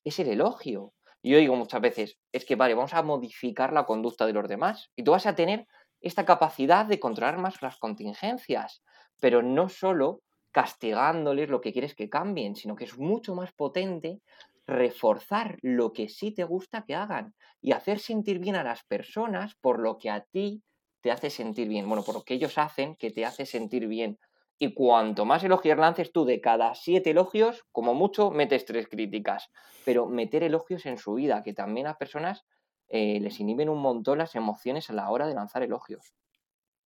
[0.03, 0.93] es el elogio.
[1.23, 4.47] Y yo digo muchas veces, es que vale, vamos a modificar la conducta de los
[4.47, 4.91] demás.
[4.95, 5.65] Y tú vas a tener
[6.01, 8.84] esta capacidad de controlar más las contingencias,
[9.19, 14.21] pero no solo castigándoles lo que quieres que cambien, sino que es mucho más potente
[14.65, 19.56] reforzar lo que sí te gusta que hagan y hacer sentir bien a las personas
[19.56, 20.63] por lo que a ti
[21.02, 24.19] te hace sentir bien, bueno, por lo que ellos hacen que te hace sentir bien.
[24.58, 29.49] Y cuanto más elogios lances tú de cada siete elogios, como mucho metes tres críticas,
[29.84, 32.45] pero meter elogios en su vida, que también a personas
[32.88, 36.13] eh, les inhiben un montón las emociones a la hora de lanzar elogios.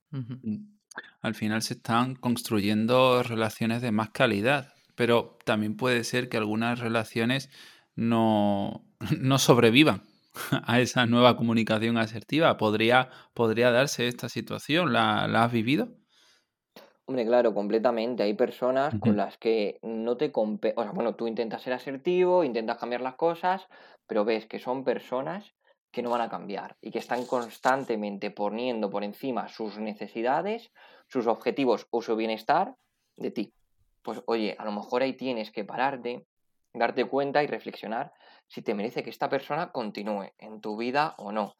[0.09, 0.77] Mm.
[1.21, 6.79] Al final se están construyendo relaciones de más calidad, pero también puede ser que algunas
[6.79, 7.49] relaciones
[7.95, 8.83] no,
[9.21, 10.01] no sobrevivan
[10.65, 12.57] a esa nueva comunicación asertiva.
[12.57, 14.91] ¿Podría, podría darse esta situación?
[14.91, 15.89] ¿La, has vivido?
[17.05, 18.23] Hombre, claro, completamente.
[18.23, 20.73] Hay personas con las que no te compe...
[20.75, 23.67] O sea, bueno, tú intentas ser asertivo, intentas cambiar las cosas,
[24.07, 25.53] pero ves que son personas
[25.91, 30.71] que no van a cambiar y que están constantemente poniendo por encima sus necesidades,
[31.07, 32.75] sus objetivos o su bienestar
[33.15, 33.53] de ti.
[34.07, 36.25] Pues oye, a lo mejor ahí tienes que pararte,
[36.73, 38.13] darte cuenta y reflexionar
[38.47, 41.57] si te merece que esta persona continúe en tu vida o no.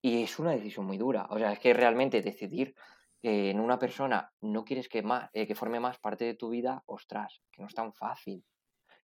[0.00, 1.26] Y es una decisión muy dura.
[1.30, 2.76] O sea, es que realmente decidir
[3.20, 6.50] que en una persona no quieres que, más, eh, que forme más parte de tu
[6.50, 8.44] vida, ostras, que no es tan fácil.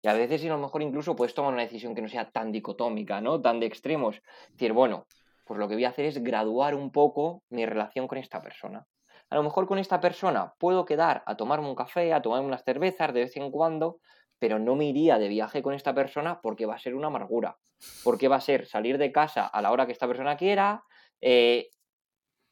[0.02, 2.52] Y a veces, a lo mejor incluso puedes tomar una decisión que no sea tan
[2.52, 3.40] dicotómica, ¿no?
[3.40, 4.22] Tan de extremos.
[4.50, 5.08] Decir, bueno,
[5.46, 8.86] pues lo que voy a hacer es graduar un poco mi relación con esta persona.
[9.32, 12.66] A lo mejor con esta persona puedo quedar a tomarme un café, a tomarme unas
[12.66, 14.00] cervezas de vez en cuando,
[14.38, 17.58] pero no me iría de viaje con esta persona porque va a ser una amargura.
[18.04, 20.84] Porque va a ser salir de casa a la hora que esta persona quiera,
[21.22, 21.70] eh,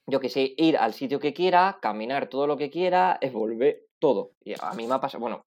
[0.08, 4.32] yo que sé, ir al sitio que quiera, caminar todo lo que quiera, volver todo.
[4.40, 5.46] Y a mí me ha pasado, bueno,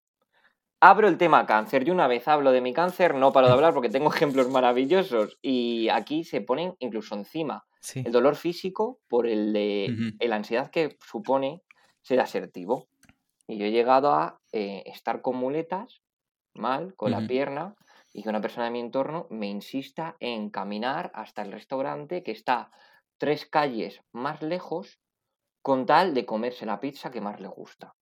[0.84, 1.84] Abro el tema cáncer.
[1.84, 5.38] Yo una vez hablo de mi cáncer, no paro de hablar porque tengo ejemplos maravillosos
[5.40, 7.64] y aquí se ponen incluso encima.
[7.94, 11.62] El dolor físico por el de la ansiedad que supone
[12.00, 12.88] ser asertivo.
[13.46, 16.02] Y yo he llegado a eh, estar con muletas,
[16.52, 17.76] mal, con la pierna,
[18.12, 22.32] y que una persona de mi entorno me insista en caminar hasta el restaurante que
[22.32, 22.72] está
[23.18, 24.98] tres calles más lejos
[25.62, 27.94] con tal de comerse la pizza que más le gusta.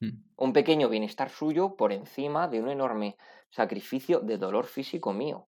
[0.00, 0.08] Mm.
[0.36, 3.16] Un pequeño bienestar suyo por encima de un enorme
[3.50, 5.48] sacrificio de dolor físico mío.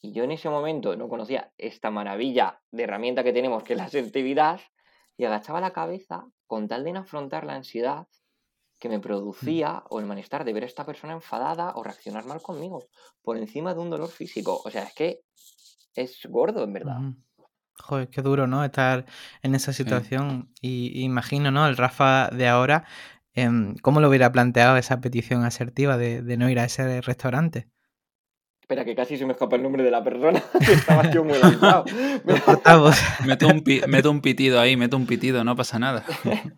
[0.00, 3.78] Y yo en ese momento no conocía esta maravilla de herramienta que tenemos, que es
[3.78, 4.60] la asertividad,
[5.16, 8.06] y agachaba la cabeza con tal de no afrontar la ansiedad
[8.78, 9.02] que me Mm.
[9.02, 12.84] producía o el malestar de ver a esta persona enfadada o reaccionar mal conmigo
[13.22, 14.62] por encima de un dolor físico.
[14.64, 15.20] O sea, es que
[15.96, 16.98] es gordo, en verdad.
[17.00, 17.16] Ujú.
[17.80, 18.64] Joder, qué duro, ¿no?
[18.64, 19.04] Estar
[19.42, 19.82] en esa Sí.
[19.82, 20.52] situación.
[20.60, 21.66] Y imagino, ¿no?
[21.66, 22.84] El Rafa de ahora,
[23.82, 27.68] ¿cómo lo hubiera planteado esa petición asertiva de, de no ir a ese restaurante?
[28.60, 31.36] Espera, que casi se me escapa el nombre de la persona, que estaba yo muy
[32.44, 32.96] cortamos.
[33.26, 36.04] Meto un, pi- meto un pitido ahí, meto un pitido, no pasa nada.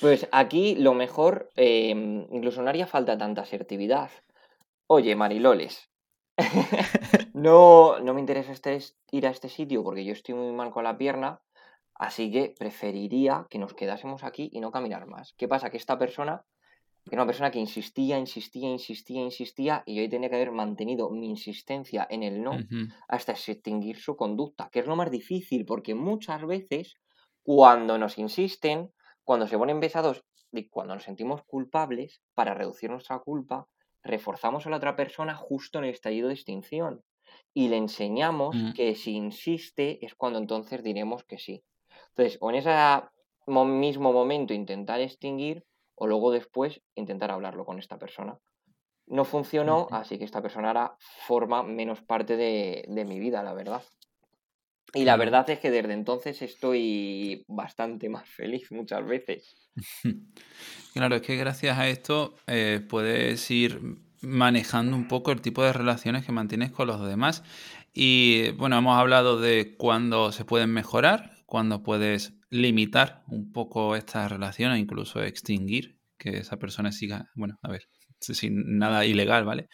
[0.00, 1.90] Pues aquí lo mejor, eh,
[2.30, 4.10] incluso no haría falta tanta asertividad.
[4.88, 5.88] Oye, Mariloles,
[7.32, 8.78] no, no me interesa este,
[9.12, 11.40] ir a este sitio porque yo estoy muy mal con la pierna,
[11.94, 15.34] así que preferiría que nos quedásemos aquí y no caminar más.
[15.36, 15.70] ¿Qué pasa?
[15.70, 16.44] Que esta persona
[17.10, 21.28] era una persona que insistía, insistía, insistía, insistía y yo tenía que haber mantenido mi
[21.28, 22.64] insistencia en el no
[23.08, 26.96] hasta extinguir su conducta, que es lo más difícil, porque muchas veces
[27.42, 33.18] cuando nos insisten, cuando se ponen pesados y cuando nos sentimos culpables, para reducir nuestra
[33.18, 33.68] culpa,
[34.02, 37.02] reforzamos a la otra persona justo en el estallido de extinción
[37.52, 38.72] y le enseñamos Mm.
[38.74, 41.64] que si insiste es cuando entonces diremos que sí.
[42.16, 42.70] Entonces, o en ese
[43.46, 45.64] mo- mismo momento intentar extinguir
[45.96, 48.38] o luego después intentar hablarlo con esta persona.
[49.06, 50.96] No funcionó, así que esta persona ahora
[51.26, 53.82] forma menos parte de, de mi vida, la verdad.
[54.94, 59.56] Y la verdad es que desde entonces estoy bastante más feliz muchas veces.
[60.92, 63.80] Claro, es que gracias a esto eh, puedes ir
[64.20, 67.42] manejando un poco el tipo de relaciones que mantienes con los demás.
[67.92, 74.30] Y bueno, hemos hablado de cuándo se pueden mejorar, cuándo puedes limitar un poco estas
[74.30, 77.82] relaciones, incluso extinguir que esa persona siga, bueno, a ver,
[78.20, 79.68] sin nada ilegal, ¿vale?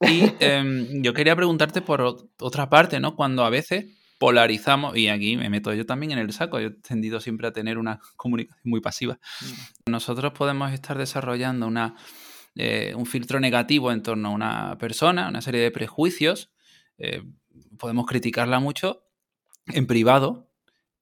[0.00, 3.14] Y em, yo quería preguntarte por ot- otra parte, ¿no?
[3.16, 3.86] Cuando a veces
[4.18, 7.52] polarizamos, y aquí me meto yo también en el saco, yo he tendido siempre a
[7.52, 9.18] tener una comunicación muy pasiva.
[9.86, 11.96] Nosotros podemos estar desarrollando una,
[12.54, 16.50] eh, un filtro negativo en torno a una persona, una serie de prejuicios.
[16.98, 17.22] eh,
[17.78, 19.04] podemos criticarla mucho
[19.66, 20.51] en privado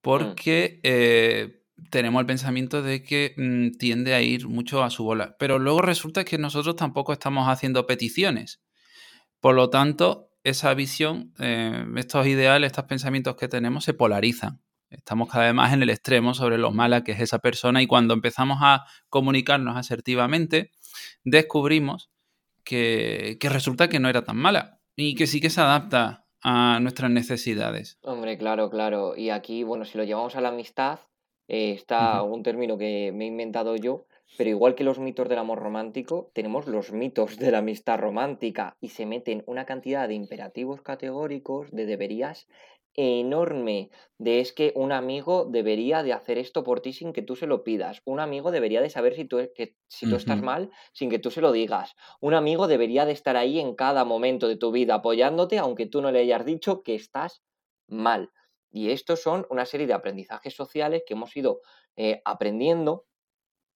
[0.01, 5.37] porque eh, tenemos el pensamiento de que mm, tiende a ir mucho a su bola.
[5.39, 8.61] Pero luego resulta que nosotros tampoco estamos haciendo peticiones.
[9.41, 14.63] Por lo tanto, esa visión, eh, estos ideales, estos pensamientos que tenemos se polarizan.
[14.91, 17.87] Estamos cada vez más en el extremo sobre lo mala que es esa persona y
[17.87, 20.73] cuando empezamos a comunicarnos asertivamente,
[21.23, 22.11] descubrimos
[22.65, 26.79] que, que resulta que no era tan mala y que sí que se adapta a
[26.81, 27.99] nuestras necesidades.
[28.03, 29.17] Hombre, claro, claro.
[29.17, 31.01] Y aquí, bueno, si lo llevamos a la amistad,
[31.49, 34.07] eh, está un término que me he inventado yo,
[34.39, 38.77] pero igual que los mitos del amor romántico, tenemos los mitos de la amistad romántica
[38.81, 42.47] y se meten una cantidad de imperativos categóricos, de deberías
[42.95, 47.37] enorme, de es que un amigo debería de hacer esto por ti sin que tú
[47.37, 50.43] se lo pidas, un amigo debería de saber si tú, e- que, si tú estás
[50.43, 54.05] mal sin que tú se lo digas, un amigo debería de estar ahí en cada
[54.05, 57.43] momento de tu vida apoyándote aunque tú no le hayas dicho que estás
[57.89, 58.31] mal.
[58.73, 61.61] Y estos son una serie de aprendizajes sociales que hemos ido
[61.97, 63.07] eh, aprendiendo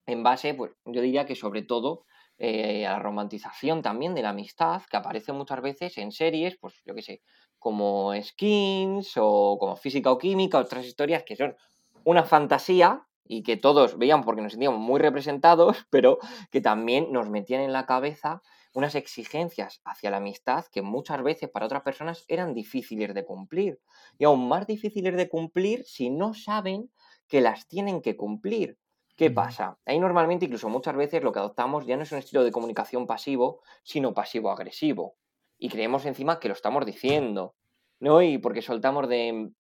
[0.07, 2.05] en base, pues yo diría que sobre todo
[2.39, 6.75] eh, a la romantización también de la amistad, que aparece muchas veces en series, pues
[6.85, 7.23] yo qué sé,
[7.59, 11.57] como Skins o como Física o Química, otras historias que son
[12.05, 16.19] una fantasía y que todos veíamos porque nos sentíamos muy representados, pero
[16.51, 18.43] que también nos metían en la cabeza
[18.75, 23.81] unas exigencias hacia la amistad que muchas veces para otras personas eran difíciles de cumplir.
[24.19, 26.91] Y aún más difíciles de cumplir si no saben
[27.29, 28.79] que las tienen que cumplir.
[29.17, 29.79] ¿Qué pasa?
[29.87, 33.07] Ahí normalmente, incluso muchas veces, lo que adoptamos ya no es un estilo de comunicación
[33.07, 35.17] pasivo, sino pasivo-agresivo.
[35.57, 37.55] Y creemos encima que lo estamos diciendo,
[38.01, 38.23] ¿no?
[38.23, 39.51] Y porque soltamos de.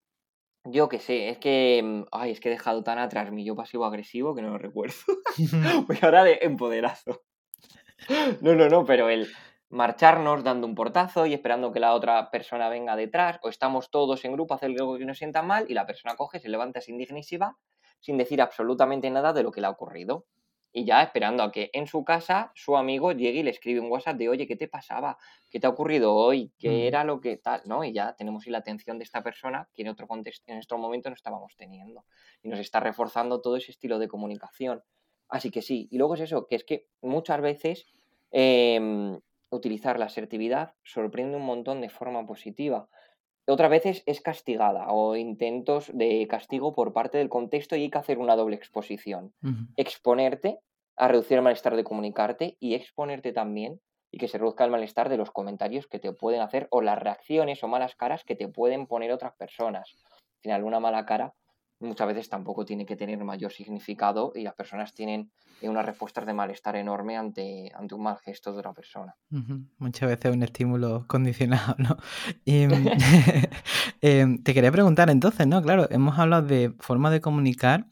[0.64, 2.04] Yo qué sé, es que.
[2.10, 4.96] Ay, es que he dejado tan atrás mi yo pasivo-agresivo que no lo recuerdo.
[5.86, 7.22] Voy ahora de empoderazo.
[8.40, 9.28] No, no, no, pero el
[9.70, 14.24] marcharnos dando un portazo y esperando que la otra persona venga detrás, o estamos todos
[14.24, 16.80] en grupo a hacer algo que nos sienta mal y la persona coge, se levanta,
[16.80, 17.56] se va,
[18.04, 20.26] sin decir absolutamente nada de lo que le ha ocurrido.
[20.76, 23.90] Y ya esperando a que en su casa su amigo llegue y le escribe un
[23.90, 25.16] WhatsApp de, oye, ¿qué te pasaba?
[25.48, 26.52] ¿Qué te ha ocurrido hoy?
[26.58, 26.72] ¿Qué Mm.
[26.88, 27.62] era lo que tal?
[27.64, 27.84] ¿No?
[27.84, 31.08] Y ya tenemos la atención de esta persona que en otro contexto, en otro momento
[31.10, 32.04] no estábamos teniendo.
[32.42, 34.82] Y nos está reforzando todo ese estilo de comunicación.
[35.28, 37.86] Así que sí, y luego es eso, que es que muchas veces
[38.32, 42.88] em, utilizar la asertividad sorprende un montón de forma positiva.
[43.46, 47.98] Otras veces es castigada o intentos de castigo por parte del contexto y hay que
[47.98, 49.34] hacer una doble exposición.
[49.76, 50.60] Exponerte
[50.96, 53.80] a reducir el malestar de comunicarte y exponerte también
[54.10, 56.98] y que se reduzca el malestar de los comentarios que te pueden hacer o las
[56.98, 59.96] reacciones o malas caras que te pueden poner otras personas.
[60.12, 61.34] Al final, una mala cara
[61.84, 65.30] muchas veces tampoco tiene que tener mayor significado y las personas tienen
[65.62, 69.16] unas respuestas de malestar enorme ante, ante un mal gesto de otra persona.
[69.78, 71.96] Muchas veces un estímulo condicionado, ¿no?
[72.44, 72.64] Y,
[74.00, 75.62] em, te quería preguntar entonces, ¿no?
[75.62, 77.86] Claro, hemos hablado de forma de comunicar.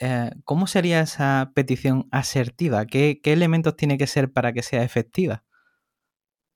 [0.00, 2.86] Eh, ¿Cómo sería esa petición asertiva?
[2.86, 5.44] ¿Qué, ¿Qué elementos tiene que ser para que sea efectiva?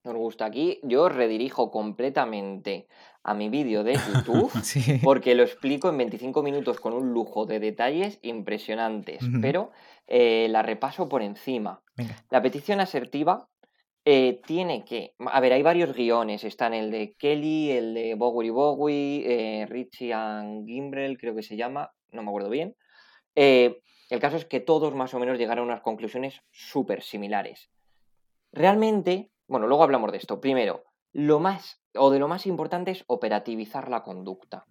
[0.04, 0.80] Nos gusta aquí.
[0.82, 2.88] Yo redirijo completamente
[3.22, 4.50] a mi vídeo de YouTube
[5.04, 9.70] porque lo explico en 25 minutos con un lujo de detalles impresionantes, pero
[10.08, 11.82] eh, la repaso por encima.
[12.30, 13.48] La petición asertiva
[14.04, 15.14] eh, tiene que...
[15.20, 16.42] A ver, hay varios guiones.
[16.42, 21.56] Están el de Kelly, el de Bowery Bowie, eh, Richie and Gimbrel, creo que se
[21.56, 22.74] llama, no me acuerdo bien.
[23.36, 27.70] el caso es que todos más o menos llegaron a unas conclusiones súper similares.
[28.52, 30.40] Realmente, bueno, luego hablamos de esto.
[30.40, 34.64] Primero, lo más o de lo más importante es operativizar la conducta.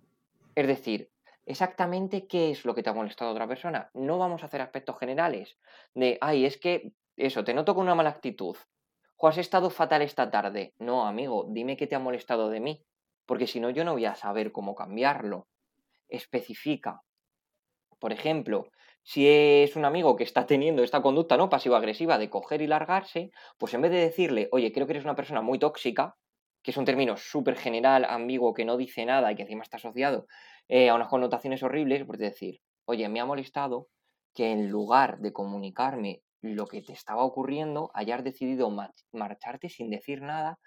[0.55, 1.11] Es decir,
[1.45, 3.91] exactamente qué es lo que te ha molestado a otra persona.
[3.93, 5.59] No vamos a hacer aspectos generales
[5.93, 8.57] de, ay, es que eso, te noto con una mala actitud.
[9.17, 10.73] O has estado fatal esta tarde.
[10.79, 12.83] No, amigo, dime qué te ha molestado de mí,
[13.27, 15.47] porque si no yo no voy a saber cómo cambiarlo.
[16.09, 17.03] Especifica.
[17.99, 18.71] Por ejemplo,
[19.03, 23.31] si es un amigo que está teniendo esta conducta no pasivo-agresiva de coger y largarse,
[23.57, 26.17] pues en vez de decirle, oye, creo que eres una persona muy tóxica,
[26.63, 29.77] que es un término súper general, ambiguo, que no dice nada y que encima está
[29.77, 30.27] asociado
[30.67, 33.89] eh, a unas connotaciones horribles, pues decir, oye, me ha molestado
[34.33, 38.69] que en lugar de comunicarme lo que te estaba ocurriendo, hayas decidido
[39.11, 40.59] marcharte sin decir nada.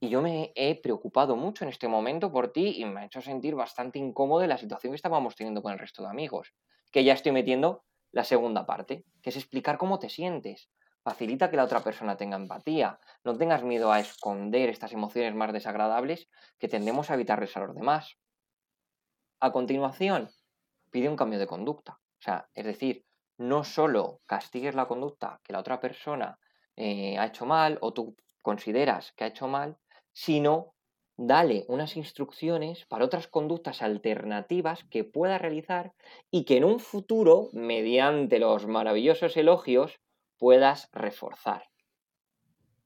[0.00, 3.22] Y yo me he preocupado mucho en este momento por ti y me ha hecho
[3.22, 6.54] sentir bastante incómodo la situación que estábamos teniendo con el resto de amigos.
[6.90, 10.70] Que ya estoy metiendo la segunda parte, que es explicar cómo te sientes
[11.08, 13.00] facilita que la otra persona tenga empatía.
[13.24, 17.74] No tengas miedo a esconder estas emociones más desagradables que tendemos a evitarles a los
[17.74, 18.18] demás.
[19.40, 20.28] A continuación,
[20.90, 21.92] pide un cambio de conducta.
[21.92, 23.06] O sea, es decir,
[23.38, 26.38] no solo castigues la conducta que la otra persona
[26.76, 29.78] eh, ha hecho mal o tú consideras que ha hecho mal,
[30.12, 30.74] sino
[31.18, 35.92] dale unas instrucciones para otras conductas alternativas que pueda realizar
[36.30, 40.00] y que en un futuro, mediante los maravillosos elogios,
[40.38, 41.64] puedas reforzar.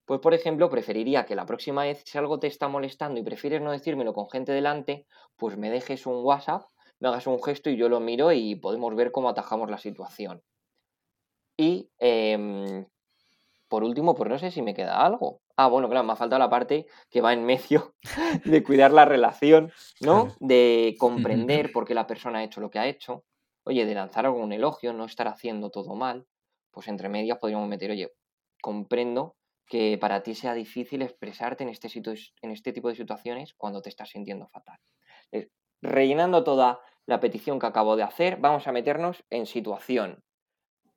[0.07, 3.61] Pues, por ejemplo, preferiría que la próxima vez, si algo te está molestando y prefieres
[3.61, 6.65] no decírmelo con gente delante, pues me dejes un WhatsApp,
[7.01, 10.43] me hagas un gesto y yo lo miro y podemos ver cómo atajamos la situación.
[11.57, 12.87] Y, em,
[13.73, 15.41] por último, pues no sé si me queda algo.
[15.57, 17.95] Ah, bueno, claro, me ha faltado la parte que va en medio
[18.45, 20.37] de cuidar la relación, ¿no?
[20.41, 23.25] De comprender por qué la persona ha hecho lo que ha hecho.
[23.65, 26.27] Oye, de lanzar algún elogio, no estar haciendo todo mal
[26.71, 28.13] pues entre medias podríamos meter, oye,
[28.61, 31.89] comprendo que para ti sea difícil expresarte en este,
[32.43, 34.79] en este tipo de situaciones cuando te estás sintiendo fatal.
[35.81, 40.23] rellenando toda la petición que acabo de hacer, vamos a meternos en situación.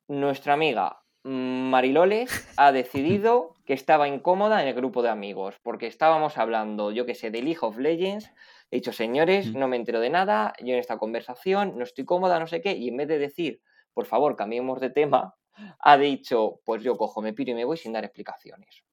[0.07, 6.37] Nuestra amiga Mariloles ha decidido que estaba incómoda en el grupo de amigos, porque estábamos
[6.37, 8.31] hablando, yo que sé, de League of Legends.
[8.69, 12.39] He dicho, señores, no me entero de nada, yo en esta conversación no estoy cómoda,
[12.39, 13.61] no sé qué, y en vez de decir,
[13.93, 15.35] por favor, cambiemos de tema,
[15.79, 18.83] ha dicho, pues yo cojo, me piro y me voy sin dar explicaciones.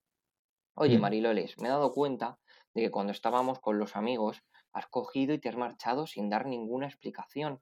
[0.75, 1.03] Oye, mm.
[1.03, 2.39] Mariloles, me he dado cuenta
[2.73, 4.43] de que cuando estábamos con los amigos,
[4.73, 7.61] has cogido y te has marchado sin dar ninguna explicación.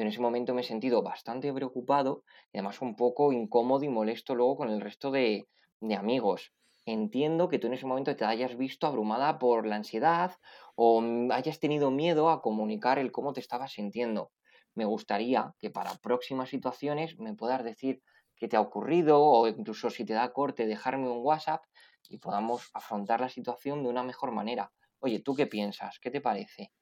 [0.00, 3.90] Yo en ese momento me he sentido bastante preocupado y además un poco incómodo y
[3.90, 5.46] molesto luego con el resto de,
[5.78, 6.54] de amigos.
[6.86, 10.36] Entiendo que tú en ese momento te hayas visto abrumada por la ansiedad
[10.74, 14.32] o hayas tenido miedo a comunicar el cómo te estabas sintiendo.
[14.74, 18.00] Me gustaría que para próximas situaciones me puedas decir
[18.36, 21.62] qué te ha ocurrido o incluso si te da corte dejarme un WhatsApp
[22.08, 24.72] y podamos afrontar la situación de una mejor manera.
[24.98, 25.98] Oye, ¿tú qué piensas?
[26.00, 26.72] ¿Qué te parece?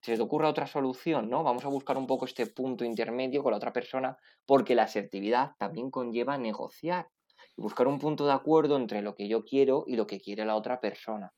[0.00, 1.28] ¿Se te ocurre otra solución?
[1.28, 1.42] ¿no?
[1.42, 5.52] Vamos a buscar un poco este punto intermedio con la otra persona porque la asertividad
[5.58, 7.08] también conlleva negociar
[7.56, 10.44] y buscar un punto de acuerdo entre lo que yo quiero y lo que quiere
[10.44, 11.32] la otra persona.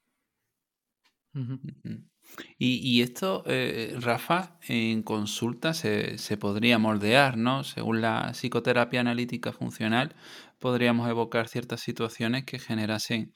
[2.59, 7.65] Y, esto, eh, Rafa, en consulta se, podría moldear, ¿no?
[7.65, 10.15] Según la psicoterapia analítica funcional,
[10.59, 13.33] podríamos evocar ciertas situaciones que generasen,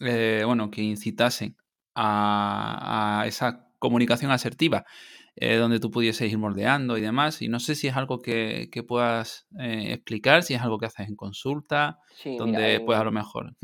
[0.00, 1.56] eh, bueno, que incitasen
[1.94, 4.84] a, esa comunicación asertiva,
[5.36, 7.42] eh, donde tú pudieses ir moldeando y demás.
[7.42, 11.16] Y no sé si es algo que, puedas explicar, si es algo que haces en
[11.16, 11.98] consulta,
[12.38, 13.54] donde pues a lo mejor.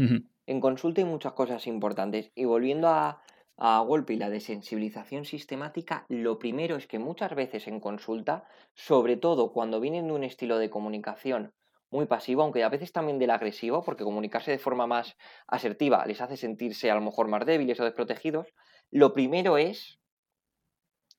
[0.47, 2.31] En consulta hay muchas cosas importantes.
[2.35, 3.23] Y volviendo a,
[3.57, 8.45] a golpe y la desensibilización sistemática, lo primero es que muchas veces en consulta,
[8.75, 11.53] sobre todo cuando vienen de un estilo de comunicación
[11.93, 16.21] muy pasivo, aunque a veces también del agresivo, porque comunicarse de forma más asertiva les
[16.21, 18.49] hace sentirse a lo mejor más débiles o desprotegidos.
[18.91, 20.01] Lo primero es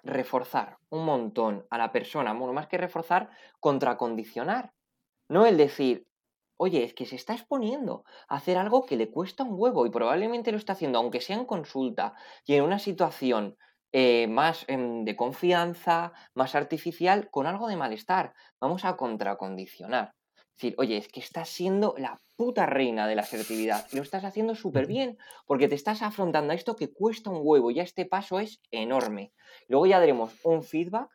[0.03, 3.29] reforzar un montón a la persona, más que reforzar,
[3.59, 4.73] contracondicionar.
[5.29, 6.05] No el decir,
[6.57, 9.91] oye, es que se está exponiendo a hacer algo que le cuesta un huevo y
[9.91, 12.13] probablemente lo está haciendo, aunque sea en consulta
[12.45, 13.57] y en una situación
[13.93, 18.33] eh, más em, de confianza, más artificial, con algo de malestar.
[18.59, 20.13] Vamos a contracondicionar.
[20.55, 24.03] Es decir, oye, es que estás siendo la puta reina de la asertividad y lo
[24.03, 27.71] estás haciendo súper bien porque te estás afrontando a esto que cuesta un huevo.
[27.71, 29.33] Ya este paso es enorme.
[29.67, 31.09] Luego ya daremos un feedback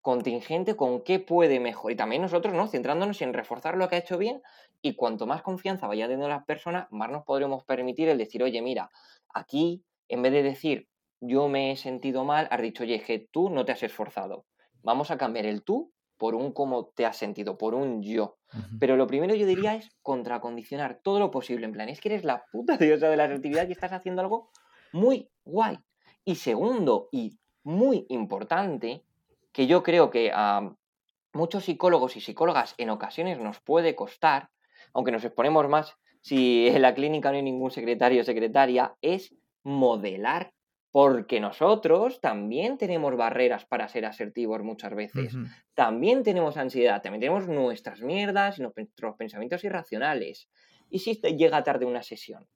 [0.00, 1.92] contingente con qué puede mejorar.
[1.92, 2.66] Y también nosotros, ¿no?
[2.66, 4.42] Centrándonos en reforzar lo que ha hecho bien
[4.82, 8.60] y cuanto más confianza vaya teniendo la persona, más nos podremos permitir el decir, oye,
[8.62, 8.90] mira,
[9.32, 10.88] aquí, en vez de decir,
[11.20, 14.46] yo me he sentido mal, has dicho, oye, que tú no te has esforzado.
[14.82, 18.39] Vamos a cambiar el tú por un cómo te has sentido, por un yo.
[18.78, 21.66] Pero lo primero yo diría es contracondicionar todo lo posible.
[21.66, 24.50] En plan, es que eres la puta diosa de la asertividad y estás haciendo algo
[24.92, 25.78] muy guay.
[26.24, 29.04] Y segundo, y muy importante,
[29.52, 30.74] que yo creo que a
[31.32, 34.50] muchos psicólogos y psicólogas en ocasiones nos puede costar,
[34.92, 39.34] aunque nos exponemos más si en la clínica no hay ningún secretario o secretaria, es
[39.62, 40.52] modelar
[40.92, 45.36] porque nosotros también tenemos barreras para ser asertivos muchas veces.
[45.74, 50.48] También tenemos ansiedad, también tenemos nuestras mierdas y nuestros pensamientos irracionales.
[50.88, 52.48] ¿Y si llega tarde una sesión?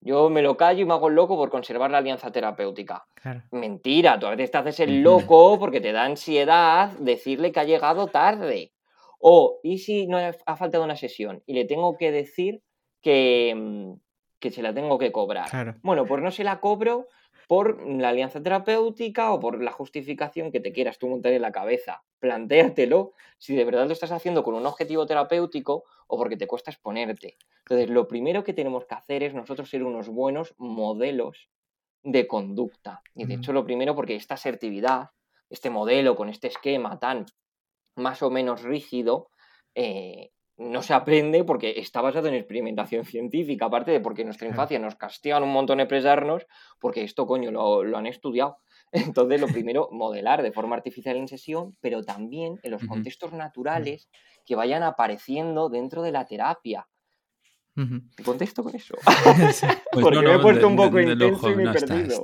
[0.00, 3.04] Yo me lo callo y me hago el loco por conservar la alianza terapéutica.
[3.50, 7.64] Mentira, tú a veces te haces el loco porque te da ansiedad decirle que ha
[7.64, 8.72] llegado tarde.
[9.18, 12.62] O, ¿y si no ha faltado una sesión y le tengo que decir
[13.02, 13.94] que, mm,
[14.38, 15.48] que se la tengo que cobrar?
[15.82, 17.08] Bueno, pues no se la cobro
[17.48, 21.50] por la alianza terapéutica o por la justificación que te quieras tú montar en la
[21.50, 22.04] cabeza.
[22.20, 26.70] Plantéatelo si de verdad lo estás haciendo con un objetivo terapéutico o porque te cuesta
[26.70, 27.38] exponerte.
[27.60, 31.48] Entonces, lo primero que tenemos que hacer es nosotros ser unos buenos modelos
[32.02, 33.02] de conducta.
[33.14, 35.10] Y de hecho, lo primero, porque esta asertividad,
[35.48, 37.24] este modelo con este esquema tan
[37.96, 39.30] más o menos rígido,
[39.74, 44.48] eh, no se aprende porque está basado en experimentación científica, aparte de porque en nuestra
[44.48, 46.46] infancia nos castigan un montón expresarnos,
[46.80, 48.58] porque esto, coño, lo, lo, han estudiado.
[48.92, 54.08] Entonces, lo primero, modelar de forma artificial en sesión, pero también en los contextos naturales
[54.44, 56.88] que vayan apareciendo dentro de la terapia.
[58.16, 58.94] ¿Te contesto con eso?
[59.92, 62.22] Pues porque me he puesto un poco intenso y me he perdido.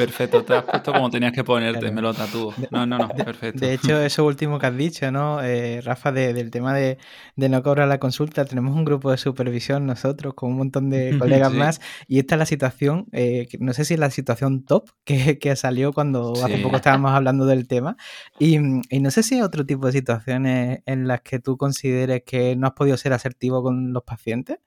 [0.00, 2.54] Perfecto, te has puesto como tenías que ponerte, me lo tatúo.
[2.70, 3.60] No, no, no, perfecto.
[3.60, 6.96] De hecho, eso último que has dicho, ¿no, eh, Rafa, del tema de,
[7.36, 11.52] no cobrar la consulta, tenemos un grupo de supervisión nosotros con un montón de colegas
[11.52, 15.38] más y esta es la situación, eh, no sé si es la situación top que,
[15.38, 17.98] que salió cuando hace poco estábamos hablando del tema
[18.38, 22.22] y, y, no sé si hay otro tipo de situaciones en las que tú consideres
[22.24, 24.60] que no has podido ser asertivo con los pacientes.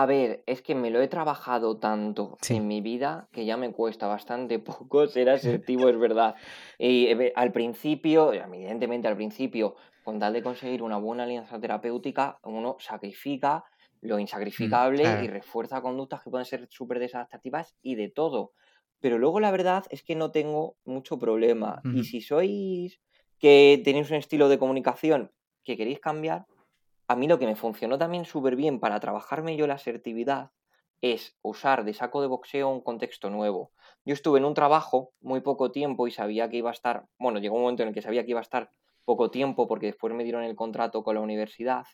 [0.00, 3.70] A ver, es que me lo he trabajado tanto en mi vida que ya me
[3.70, 6.36] cuesta bastante poco ser asertivo, es verdad.
[6.78, 12.38] Y eh, al principio, evidentemente al principio, con tal de conseguir una buena alianza terapéutica,
[12.44, 13.62] uno sacrifica
[14.00, 18.52] lo mm, insacrificable y refuerza conductas que pueden ser súper desadaptativas y de todo.
[19.00, 21.82] Pero luego la verdad es que no tengo mucho problema.
[21.92, 22.98] Y si sois
[23.38, 25.30] que tenéis un estilo de comunicación
[25.62, 26.46] que queréis cambiar,
[27.10, 30.52] a mí lo que me funcionó también súper bien para trabajarme yo la asertividad
[31.00, 33.72] es usar de saco de boxeo un contexto nuevo.
[34.04, 37.40] Yo estuve en un trabajo muy poco tiempo y sabía que iba a estar, bueno,
[37.40, 38.70] llegó un momento en el que sabía que iba a estar
[39.04, 41.84] poco tiempo porque después me dieron el contrato con la universidad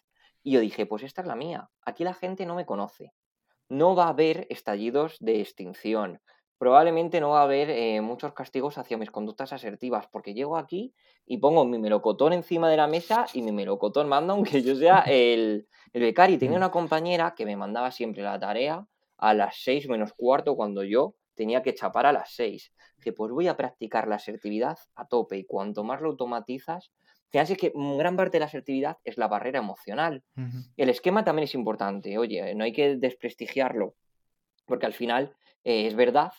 [0.43, 3.15] y yo dije, pues esta es la mía, aquí la gente no me conoce.
[3.71, 6.21] No va a haber estallidos de extinción,
[6.59, 10.95] probablemente no va a haber eh, muchos castigos hacia mis conductas asertivas, porque llego aquí
[11.27, 15.01] y pongo mi melocotón encima de la mesa y mi melocotón manda aunque yo sea
[15.01, 16.39] el, el becario.
[16.39, 18.87] Tenía una compañera que me mandaba siempre la tarea
[19.19, 22.73] a las seis menos cuarto cuando yo tenía que chapar a las seis.
[23.01, 26.93] Que pues voy a practicar la asertividad a tope y cuanto más lo automatizas,
[27.31, 30.25] fíjense que gran parte de la asertividad es la barrera emocional.
[30.77, 33.95] El esquema también es importante, oye, no hay que desprestigiarlo,
[34.65, 36.33] porque al final eh, es verdad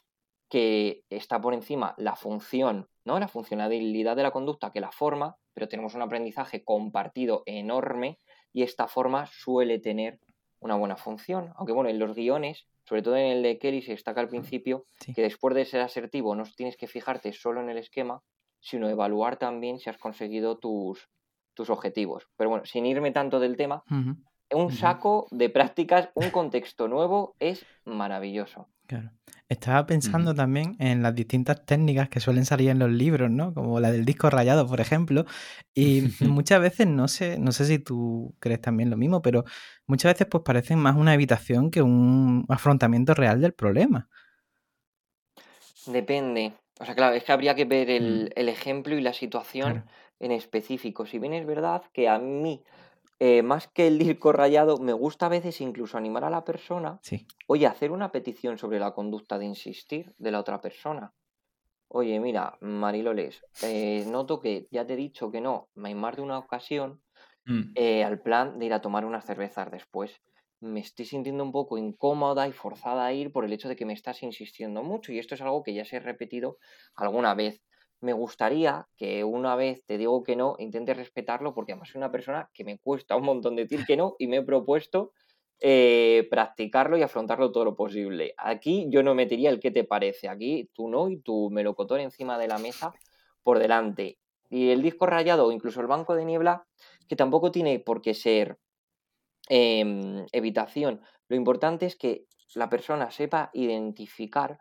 [0.49, 3.19] que está por encima la función, ¿no?
[3.19, 8.19] La funcionalidad de la conducta que la forma, pero tenemos un aprendizaje compartido enorme
[8.53, 10.19] y esta forma suele tener
[10.59, 11.53] una buena función.
[11.55, 14.85] Aunque bueno, en los guiones, sobre todo en el de Kelly, se destaca al principio
[15.13, 18.21] que después de ser asertivo no tienes que fijarte solo en el esquema,
[18.59, 21.09] sino evaluar también si has conseguido tus,
[21.53, 22.27] tus objetivos.
[22.37, 23.83] Pero bueno, sin irme tanto del tema,
[24.53, 28.67] un saco de prácticas, un contexto nuevo, es maravilloso.
[28.87, 29.11] Claro.
[29.49, 33.53] Estaba pensando también en las distintas técnicas que suelen salir en los libros, ¿no?
[33.53, 35.25] Como la del disco rayado, por ejemplo.
[35.73, 39.45] Y muchas veces, no sé, no sé si tú crees también lo mismo, pero
[39.85, 44.09] muchas veces pues parecen más una evitación que un afrontamiento real del problema.
[45.85, 46.53] Depende.
[46.79, 49.71] O sea, claro, es que habría que ver el, Mm, el ejemplo y la situación
[49.71, 49.87] claro,
[50.19, 51.05] en específico.
[51.05, 52.63] Si bien es verdad que a mí,
[53.19, 57.01] eh, más que el disco rayado, me gusta a veces incluso animar a la persona,
[57.01, 57.27] sí.
[57.47, 61.13] oye, hacer una petición sobre la conducta de insistir de la otra persona.
[61.89, 66.21] Oye, mira, Mariloles, eh, noto que ya te he dicho que no, en más de
[66.23, 67.03] una ocasión,
[67.47, 70.21] Mm, eh, al plan de ir a tomar unas cervezas después.
[70.59, 73.85] Me estoy sintiendo un poco incómoda y forzada a ir por el hecho de que
[73.85, 76.57] me estás insistiendo mucho y esto es algo que ya se he repetido
[76.95, 77.61] alguna vez.
[77.99, 82.11] Me gustaría que una vez te digo que no, intentes respetarlo porque además soy una
[82.11, 85.13] persona que me cuesta un montón decir que no y me he propuesto
[85.59, 88.35] eh, practicarlo y afrontarlo todo lo posible.
[88.37, 92.37] Aquí yo no metería el qué te parece, aquí tú no y tu melocotón encima
[92.37, 92.93] de la mesa
[93.41, 94.19] por delante.
[94.49, 96.67] Y el disco rayado incluso el banco de niebla,
[97.07, 98.59] que tampoco tiene por qué ser
[99.49, 101.01] em, evitación.
[101.27, 104.59] Lo importante es que la persona sepa identificar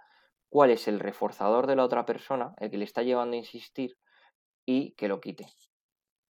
[0.49, 3.97] cuál es el reforzador de la otra persona, el que le está llevando a insistir,
[4.67, 5.47] y que lo quite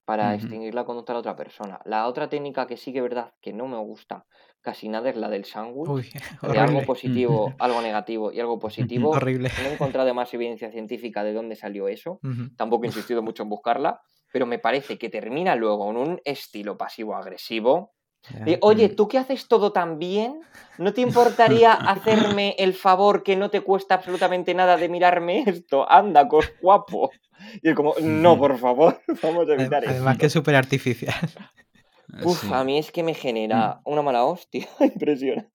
[0.04, 1.80] para extinguir la conducta de la otra persona.
[1.84, 4.24] La otra técnica que sí que es verdad que no me gusta
[4.60, 6.12] casi nada es la del sándwich,
[6.42, 9.10] de algo horrible, positivo, algo negativo y algo positivo.
[9.10, 9.50] horrible.
[9.58, 12.20] No he encontrado más evidencia científica de dónde salió eso,
[12.56, 14.00] tampoco he insistido mucho en buscarla,
[14.32, 17.95] pero me parece que termina luego en un estilo pasivo-agresivo
[18.44, 18.58] de, Ya.
[18.62, 18.96] oye, Mm.
[18.96, 20.40] tú que haces todo tan bien,
[20.78, 25.90] ¿no te importaría hacerme el favor que no te cuesta absolutamente nada de mirarme esto?
[25.90, 27.12] Anda, cos guapo.
[27.62, 30.40] Y es como, no, por favor, vamos a evitar Además que es esto.
[30.40, 31.14] súper artificial.
[32.24, 32.48] Uf, Sí.
[32.52, 33.16] a mí es que me Mm.
[33.16, 35.50] genera una mala hostia, impresionante.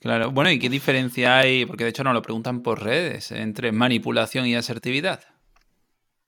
[0.00, 1.64] Claro, bueno, ¿y qué diferencia hay?
[1.64, 5.20] Porque de hecho nos lo preguntan por redes, entre manipulación y asertividad.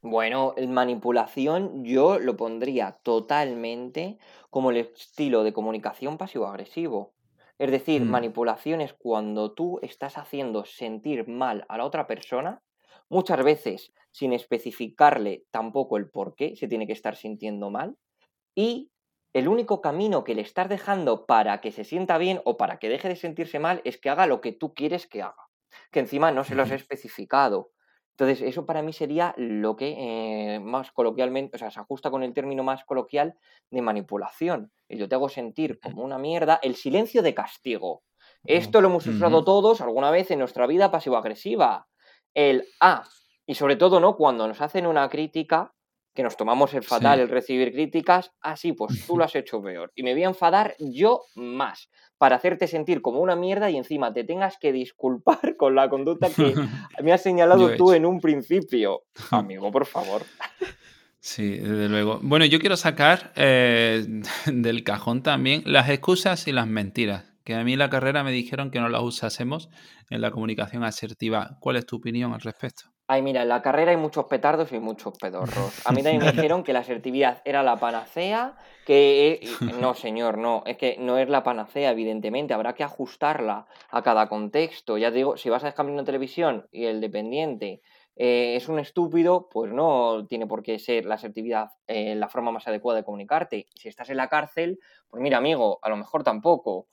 [0.06, 4.18] Bueno, el manipulación yo lo pondría totalmente
[4.50, 7.14] como el estilo de comunicación pasivo-agresivo.
[7.58, 12.62] Es decir, Mm, manipulación es cuando tú estás haciendo sentir mal a la otra persona,
[13.08, 17.96] muchas veces sin especificarle tampoco el por qué se tiene que estar sintiendo mal,
[18.56, 18.92] y
[19.34, 22.90] el único camino que le estás dejando para que se sienta bien o para que
[22.90, 25.48] deje de sentirse mal es que haga lo que tú quieres que haga,
[25.92, 27.73] que encima no se los he especificado.
[28.16, 32.22] Entonces, eso para mí sería lo que eh, más coloquialmente, o sea, se ajusta con
[32.22, 33.34] el término más coloquial
[33.70, 34.70] de manipulación.
[34.88, 38.04] Yo te hago sentir como una mierda, el silencio de castigo.
[38.44, 41.88] Esto lo hemos usado todos alguna vez en nuestra vida pasivo-agresiva.
[42.34, 43.04] El ah,
[43.46, 44.16] y sobre todo, ¿no?
[44.16, 45.73] Cuando nos hacen una crítica,
[46.14, 47.22] que nos tomamos el fatal Sí.
[47.22, 49.92] el recibir críticas, ah, sí, pues tú lo has hecho peor.
[49.94, 54.12] Y me voy a enfadar yo más para hacerte sentir como una mierda y encima
[54.14, 56.54] te tengas que disculpar con la conducta que
[57.02, 57.94] me has señalado he tú hecho.
[57.96, 59.02] en un principio.
[59.30, 60.22] Amigo, por favor.
[61.20, 62.20] Sí, desde luego.
[62.22, 64.04] Bueno, yo quiero sacar eh,
[64.46, 68.30] del cajón también las excusas y las mentiras, que a mí en la carrera me
[68.30, 69.70] dijeron que no las usásemos
[70.10, 71.56] en la comunicación asertiva.
[71.60, 72.84] ¿Cuál es tu opinión al respecto?
[73.06, 75.78] Ay, mira, en la carrera hay muchos petardos y muchos pedorros.
[75.84, 79.38] A mí también me dijeron que la asertividad era la panacea, que...
[79.42, 84.02] y- No, señor, no, es que no es la panacea, evidentemente, habrá que ajustarla a
[84.02, 84.96] cada contexto.
[84.96, 87.82] Ya te digo, si vas a dejar una televisión y el dependiente
[88.16, 92.52] eh, es un estúpido, pues no tiene por qué ser la asertividad eh, la forma
[92.52, 93.66] más adecuada de comunicarte.
[93.74, 94.78] Si estás en la cárcel,
[95.10, 96.86] pues mira, amigo, a lo mejor tampoco.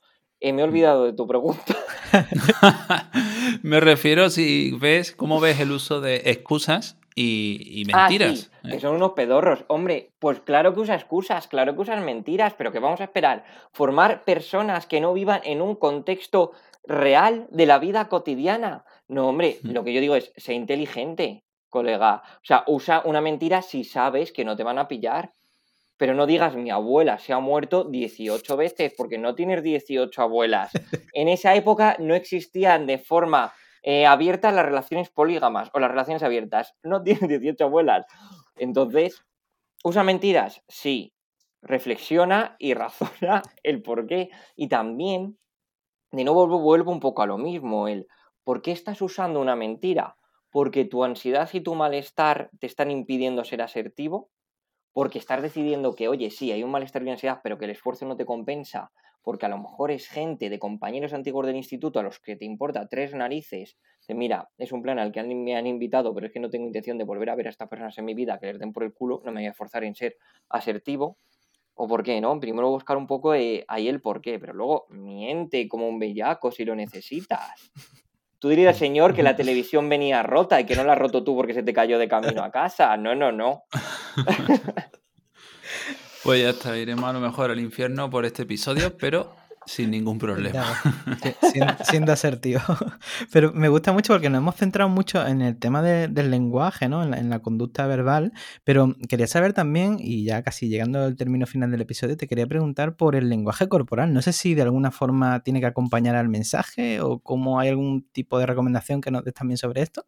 [0.44, 1.74] Eh, me he olvidado de tu pregunta.
[3.62, 8.50] Me refiero si ves cómo ves el uso de excusas y, y Ah, mentiras.
[8.62, 8.80] sí, que ¿eh?
[8.80, 9.64] son unos pedorros.
[9.68, 13.44] Hombre, pues claro que usa excusas, claro que usan mentiras, pero ¿qué vamos a esperar?
[13.72, 16.52] ¿Formar personas que no vivan en un contexto
[16.84, 18.84] real de la vida cotidiana?
[19.08, 22.22] No, hombre, Mm, lo que yo digo es, sé inteligente, colega.
[22.36, 25.32] O sea, usa una mentira si sabes que no te van a pillar.
[26.02, 30.72] Pero no digas mi abuela se ha muerto 18 veces, porque no tienes 18 abuelas.
[31.14, 33.52] En esa época no existían de forma
[33.84, 36.74] eh, abierta las relaciones polígamas o las relaciones abiertas.
[36.82, 38.04] No tienes 18 abuelas.
[38.56, 39.24] Entonces,
[39.84, 40.64] ¿usa mentiras?
[40.66, 41.14] Sí.
[41.60, 44.30] Reflexiona y razona el por qué.
[44.56, 45.38] Y también,
[46.10, 48.08] de nuevo vuelvo, un poco a lo mismo, el
[48.42, 50.16] ¿por qué estás usando una mentira?
[50.50, 54.31] ¿Porque tu ansiedad y tu malestar te están impidiendo ser asertivo?
[54.92, 58.06] Porque estás decidiendo que, oye, sí, hay un malestar y ansiedad, pero que el esfuerzo
[58.06, 62.02] no te compensa, porque a lo mejor es gente de compañeros antiguos del instituto a
[62.02, 65.66] los que te importa tres narices, de mira, es un plan al que me han
[65.66, 68.04] invitado, pero es que no tengo intención de volver a ver a estas personas en
[68.04, 70.16] mi vida, que les den por el culo, no me voy a esforzar en ser
[70.48, 71.18] asertivo,
[71.74, 72.38] o por qué, ¿no?
[72.38, 76.50] Primero buscar un poco eh, ahí el por qué, pero luego miente como un bellaco
[76.50, 77.72] si lo necesitas.
[78.42, 81.36] Tú dirías, señor, que la televisión venía rota y que no la has roto tú
[81.36, 82.96] porque se te cayó de camino a casa.
[82.96, 83.62] No, no, no.
[86.24, 89.32] pues ya está, iremos a lo mejor al infierno por este episodio, pero
[89.66, 90.64] sin ningún problema.
[91.84, 92.60] siendo, asertivo.
[93.32, 97.02] Pero me gusta mucho porque nos hemos centrado mucho en el tema del lenguaje, ¿no?
[97.02, 98.32] En la, conducta verbal.
[98.64, 102.46] Pero quería saber también, y ya casi llegando al término final del episodio, te quería
[102.46, 104.12] preguntar por el lenguaje corporal.
[104.12, 108.06] No sé si de alguna forma tiene que acompañar al mensaje o cómo hay algún
[108.12, 110.06] tipo de recomendación que nos des también sobre esto.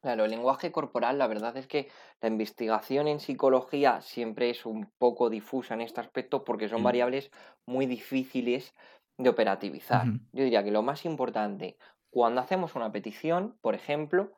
[0.00, 1.88] Claro, el lenguaje corporal, la verdad es que
[2.22, 6.84] la investigación en psicología siempre es un poco difusa en este aspecto porque son mm.
[6.84, 7.30] variables
[7.66, 8.74] muy difíciles
[9.18, 10.06] de operativizar.
[10.32, 11.76] Yo diría que lo más importante
[12.10, 14.32] cuando hacemos una petición, por ejemplo,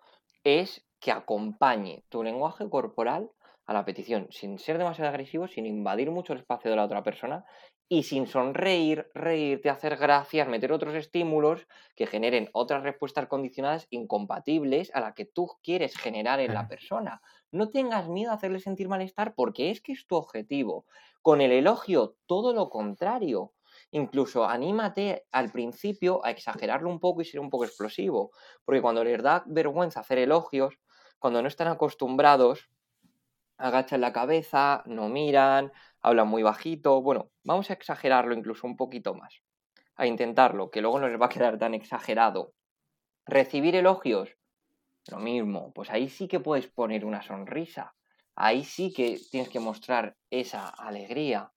[0.44, 3.30] es que acompañe tu lenguaje corporal
[3.66, 7.02] a la petición, sin ser demasiado agresivo, sin invadir mucho el espacio de la otra
[7.02, 7.44] persona
[7.93, 14.90] y sin sonreír, reírte, hacer gracias, meter otros estímulos que generen otras respuestas condicionadas incompatibles
[14.95, 17.20] a la que tú quieres generar en la persona.
[17.51, 20.86] No tengas miedo a hacerle sentir malestar porque es que es tu objetivo.
[21.20, 23.53] Con el elogio, todo lo contrario.
[23.90, 28.30] Incluso anímate al principio a exagerarlo un poco y ser un poco explosivo.
[28.64, 30.78] Porque cuando les da vergüenza hacer elogios,
[31.18, 32.70] cuando no están acostumbrados,
[33.62, 37.00] agachan la cabeza, no miran, hablan muy bajito.
[37.00, 39.40] Bueno, vamos a exagerarlo incluso un poquito más.
[39.96, 42.54] A intentarlo, que luego no les va a quedar tan exagerado.
[43.24, 44.36] Recibir elogios,
[45.10, 45.72] lo mismo.
[45.72, 47.94] Pues ahí sí que puedes poner una sonrisa.
[48.34, 51.52] Ahí sí que tienes que mostrar esa alegría.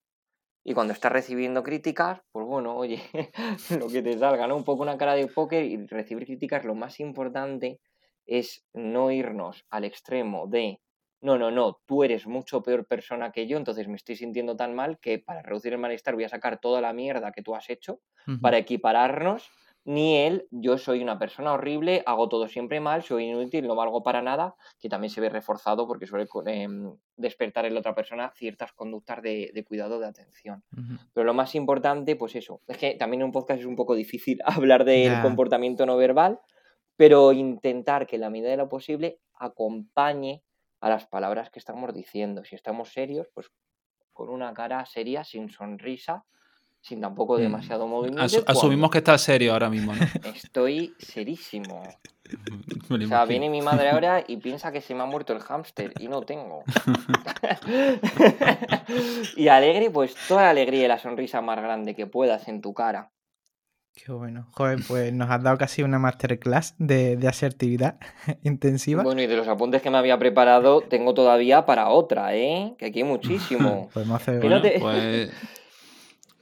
[0.62, 3.00] Y cuando estás recibiendo críticas, pues bueno, oye,
[3.80, 4.56] lo que te salga, ¿no?
[4.56, 7.80] Un poco una cara de póker y recibir críticas, lo más importante
[8.26, 10.80] es no irnos al extremo de
[11.20, 14.74] no, no, no, tú eres mucho peor persona que yo, entonces me estoy sintiendo tan
[14.74, 17.68] mal que para reducir el malestar voy a sacar toda la mierda que tú has
[17.70, 18.00] hecho
[18.40, 19.50] para equipararnos.
[19.88, 24.02] Ni él, yo soy una persona horrible, hago todo siempre mal, soy inútil, no valgo
[24.02, 28.32] para nada, que también se ve reforzado porque suele em, despertar en la otra persona
[28.34, 30.64] ciertas conductas de, cuidado, de atención.
[31.14, 33.94] Pero lo más importante, pues eso, es que también en un podcast es un poco
[33.94, 36.40] difícil hablar del comportamiento no verbal,
[36.96, 40.42] pero intentar que en la medida de lo posible acompañe
[40.80, 42.44] a las palabras que estamos diciendo.
[42.44, 43.50] Si estamos serios, pues
[44.12, 46.24] con una cara seria, sin sonrisa,
[46.80, 47.40] sin tampoco mm.
[47.40, 48.44] demasiado movimiento.
[48.46, 50.00] asumimos que estás serio ahora mismo, ¿no?
[50.34, 51.82] Estoy serísimo.
[52.90, 55.92] o sea, viene mi madre ahora y piensa que se me ha muerto el hámster
[55.98, 56.62] y no tengo.
[59.36, 62.72] y alegre, pues toda la alegría y la sonrisa más grande que puedas en tu
[62.72, 63.10] cara.
[63.96, 64.46] Qué bueno.
[64.52, 67.96] Joder, pues nos has dado casi una masterclass de, de, asertividad
[68.44, 69.02] intensiva.
[69.02, 72.74] Bueno, y de los apuntes que me había preparado, tengo todavía para otra, ¿eh?
[72.78, 73.88] Que aquí hay muchísimo.
[73.94, 74.40] Podemos hacer...
[74.80, 75.30] pues,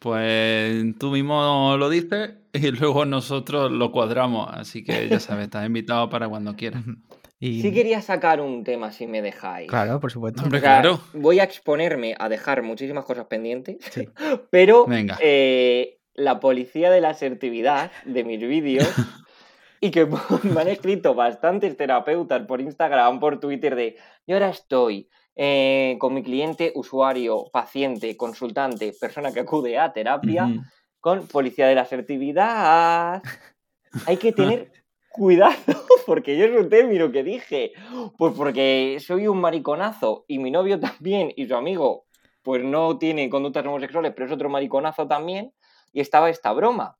[0.00, 4.48] pues tú mismo lo dices y luego nosotros lo cuadramos.
[4.52, 6.82] Así que ya sabes, estás invitado para cuando quieras.
[7.38, 7.62] Y...
[7.62, 9.68] Sí quería sacar un tema, si me dejáis.
[9.68, 10.42] Claro, por supuesto.
[10.48, 11.00] claro.
[11.12, 14.08] Voy a exponerme a dejar muchísimas cosas pendientes, sí.
[14.50, 15.18] pero Venga.
[15.20, 18.88] Eh, la policía de la asertividad de mis vídeos
[19.80, 20.06] y que
[20.42, 23.96] me han escrito bastantes terapeutas por Instagram, por Twitter de
[24.26, 30.48] yo ahora estoy eh, con mi cliente, usuario, paciente, consultante, persona que acude a terapia
[31.00, 33.20] con policía de la asertividad.
[34.06, 34.70] Hay que tener
[35.10, 35.54] cuidado
[36.06, 37.72] porque yo es un término que dije,
[38.16, 42.06] pues porque soy un mariconazo y mi novio también y su amigo
[42.42, 45.52] pues no tiene conductas homosexuales, pero es otro mariconazo también
[45.94, 46.98] y estaba esta broma,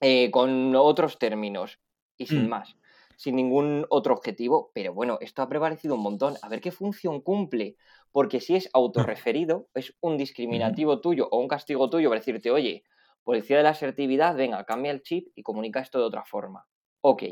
[0.00, 1.78] eh, con otros términos
[2.16, 2.48] y sin mm.
[2.48, 2.76] más,
[3.16, 4.72] sin ningún otro objetivo.
[4.74, 6.34] Pero bueno, esto ha prevalecido un montón.
[6.42, 7.76] A ver qué función cumple.
[8.10, 12.82] Porque si es autorreferido, es un discriminativo tuyo o un castigo tuyo para decirte, oye,
[13.22, 16.66] policía de la asertividad, venga, cambia el chip y comunica esto de otra forma.
[17.02, 17.22] Ok,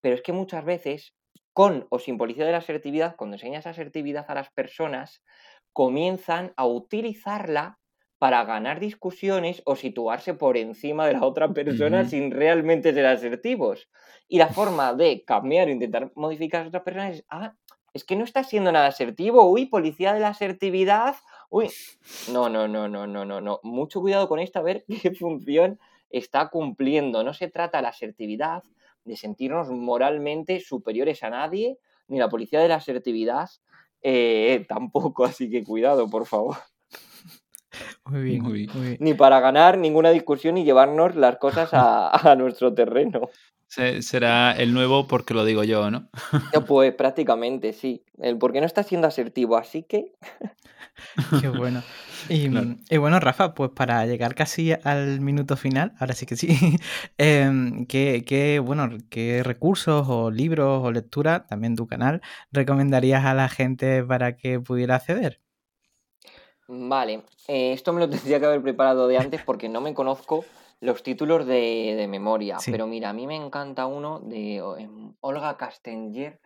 [0.00, 1.14] pero es que muchas veces,
[1.52, 5.22] con o sin policía de la asertividad, cuando enseñas asertividad a las personas,
[5.72, 7.78] comienzan a utilizarla
[8.18, 13.88] para ganar discusiones o situarse por encima de la otra persona sin realmente ser asertivos.
[14.28, 17.54] Y la forma de cambiar o intentar modificar a las otras personas es, ah,
[17.92, 21.16] es que no estás siendo nada asertivo, uy, policía de la asertividad,
[21.50, 21.70] uy.
[22.32, 23.60] No, no, no, no, no, no, no.
[23.62, 25.78] Mucho cuidado con esto a ver qué función
[26.10, 27.22] está cumpliendo.
[27.22, 28.62] No se trata la asertividad
[29.04, 33.48] de sentirnos moralmente superiores a nadie, ni la policía de la asertividad
[34.02, 36.56] eh, tampoco, así que cuidado, por favor.
[38.06, 42.72] Muy bien, muy bien, Ni para ganar ninguna discusión y llevarnos las cosas a, nuestro
[42.72, 43.28] terreno.
[43.68, 46.08] será el nuevo porque lo digo yo, ¿no?
[46.66, 48.04] pues prácticamente, sí.
[48.18, 50.12] El porque no está siendo asertivo, así que.
[51.40, 51.82] Qué bueno.
[52.28, 56.48] Y, bueno, Rafa, pues para llegar casi al minuto final, ahora sí que sí,
[57.18, 63.48] em, ¿qué, bueno, ¿qué recursos o libros o lectura, también tu canal, recomendarías a la
[63.48, 65.40] gente para que pudiera acceder?
[66.68, 70.44] Vale, eh, esto me lo tendría que haber preparado de antes porque no me conozco
[70.80, 76.38] los títulos de, memoria, pero mira, a mí me encanta uno de em, Olga Castenger,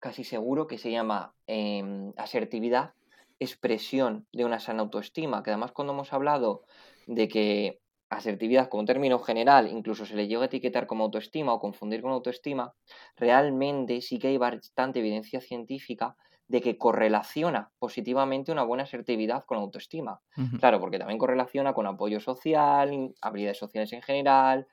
[0.00, 2.94] casi seguro, que se llama em, Asertividad
[3.38, 6.62] expresión de una sana autoestima, que además cuando hemos hablado
[7.06, 11.58] de que asertividad como término general incluso se le llega a etiquetar como autoestima o
[11.58, 12.74] confundir con autoestima,
[13.16, 16.16] realmente sí que hay bastante evidencia científica
[16.46, 20.20] de que correlaciona positivamente una buena asertividad con autoestima.
[20.58, 24.66] Claro, porque también correlaciona con apoyo social, habilidades sociales en general,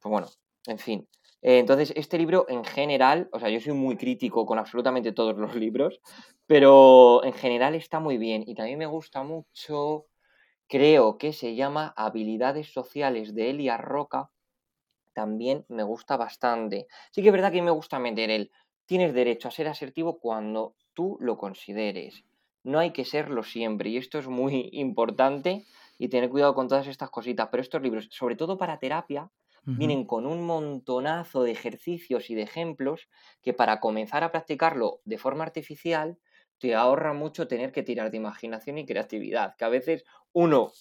[0.00, 0.28] pues bueno,
[0.66, 1.08] en fin.
[1.42, 5.36] Eh, entonces, este libro en general, o sea, yo soy muy crítico con absolutamente todos
[5.36, 6.00] los libros,
[6.46, 10.06] pero en general está muy bien y también me gusta mucho,
[10.68, 14.30] creo que se llama Habilidades Sociales de Elia Roca,
[15.14, 16.86] también me gusta bastante.
[17.10, 18.50] Sí que es verdad que me gusta meter el,
[18.86, 22.24] tienes derecho a ser asertivo cuando tú lo consideres.
[22.64, 25.64] No hay que serlo siempre y esto es muy importante
[25.96, 29.30] y tener cuidado con todas estas cositas, pero estos libros, sobre todo para terapia,
[29.64, 33.08] vienen con un montonazo de ejercicios y de ejemplos
[33.42, 36.18] que para comenzar a practicarlo de forma artificial
[36.58, 40.72] te ahorra mucho tener que tirar de imaginación y creatividad, que a veces uno,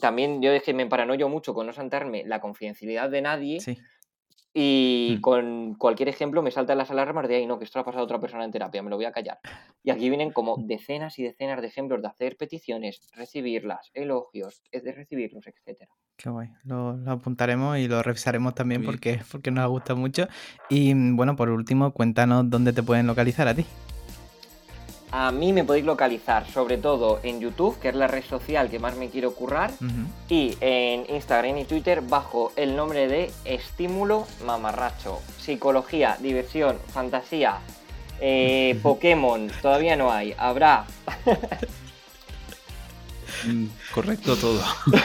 [0.00, 3.66] también yo es que me paranoio mucho con no saltarme la confidencialidad de nadie,
[4.56, 5.20] y mm.
[5.20, 8.02] con cualquier ejemplo me saltan las alarmas de ahí, no, que esto lo ha pasado
[8.02, 9.40] a otra persona en terapia, me lo voy a callar.
[9.82, 10.66] Y aquí vienen como mm.
[10.66, 15.90] decenas y decenas de ejemplos de hacer peticiones, recibirlas, elogios, de recibirlos, etcétera.
[16.16, 16.50] Qué guay.
[16.62, 20.28] Lo, apuntaremos y lo revisaremos también porque, porque nos gusta mucho.
[20.70, 23.66] Y bueno, por último, cuéntanos dónde te pueden localizar a ti.
[25.16, 28.80] A mí me podéis localizar sobre todo en YouTube, que es la red social que
[28.80, 29.70] más me quiero currar,
[30.28, 35.20] y en Instagram y Twitter bajo el nombre de Estímulo Mamarracho.
[35.38, 37.58] Psicología, diversión, fantasía,
[38.20, 40.84] eh, Pokémon, todavía no hay, habrá.
[43.46, 44.60] Mm, correcto todo.
[44.86, 44.98] Me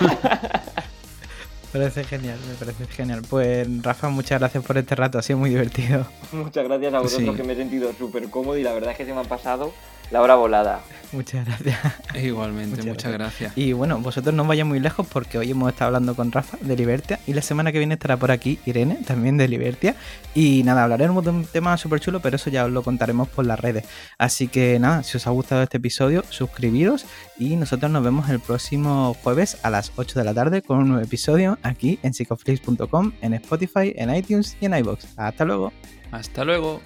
[1.71, 3.21] parece genial, me parece genial.
[3.29, 6.07] Pues Rafa, muchas gracias por este rato, ha sido muy divertido.
[6.31, 9.05] Muchas gracias a vosotros que me he sentido súper cómodo y la verdad es que
[9.05, 9.71] se me ha pasado
[10.11, 10.81] la hora volada.
[11.11, 11.79] Muchas gracias.
[12.23, 13.57] Igualmente, muchas, gracias.
[13.57, 16.75] Y bueno, vosotros no vayáis muy lejos porque hoy hemos estado hablando con Rafa de
[16.75, 19.95] Libertia y la semana que viene estará por aquí Irene, también de Libertia.
[20.35, 23.45] Y nada, hablaremos de un tema súper chulo, pero eso ya os lo contaremos por
[23.45, 23.85] las redes.
[24.17, 27.05] Así que nada, si os ha gustado este episodio, suscribiros
[27.39, 30.89] y nosotros nos vemos el próximo jueves a las 8 de la tarde con un
[30.89, 35.07] nuevo episodio aquí en psicoflix.com, en Spotify, en iTunes y en iBox.
[35.17, 35.73] Hasta luego.
[36.11, 36.81] Hasta luego.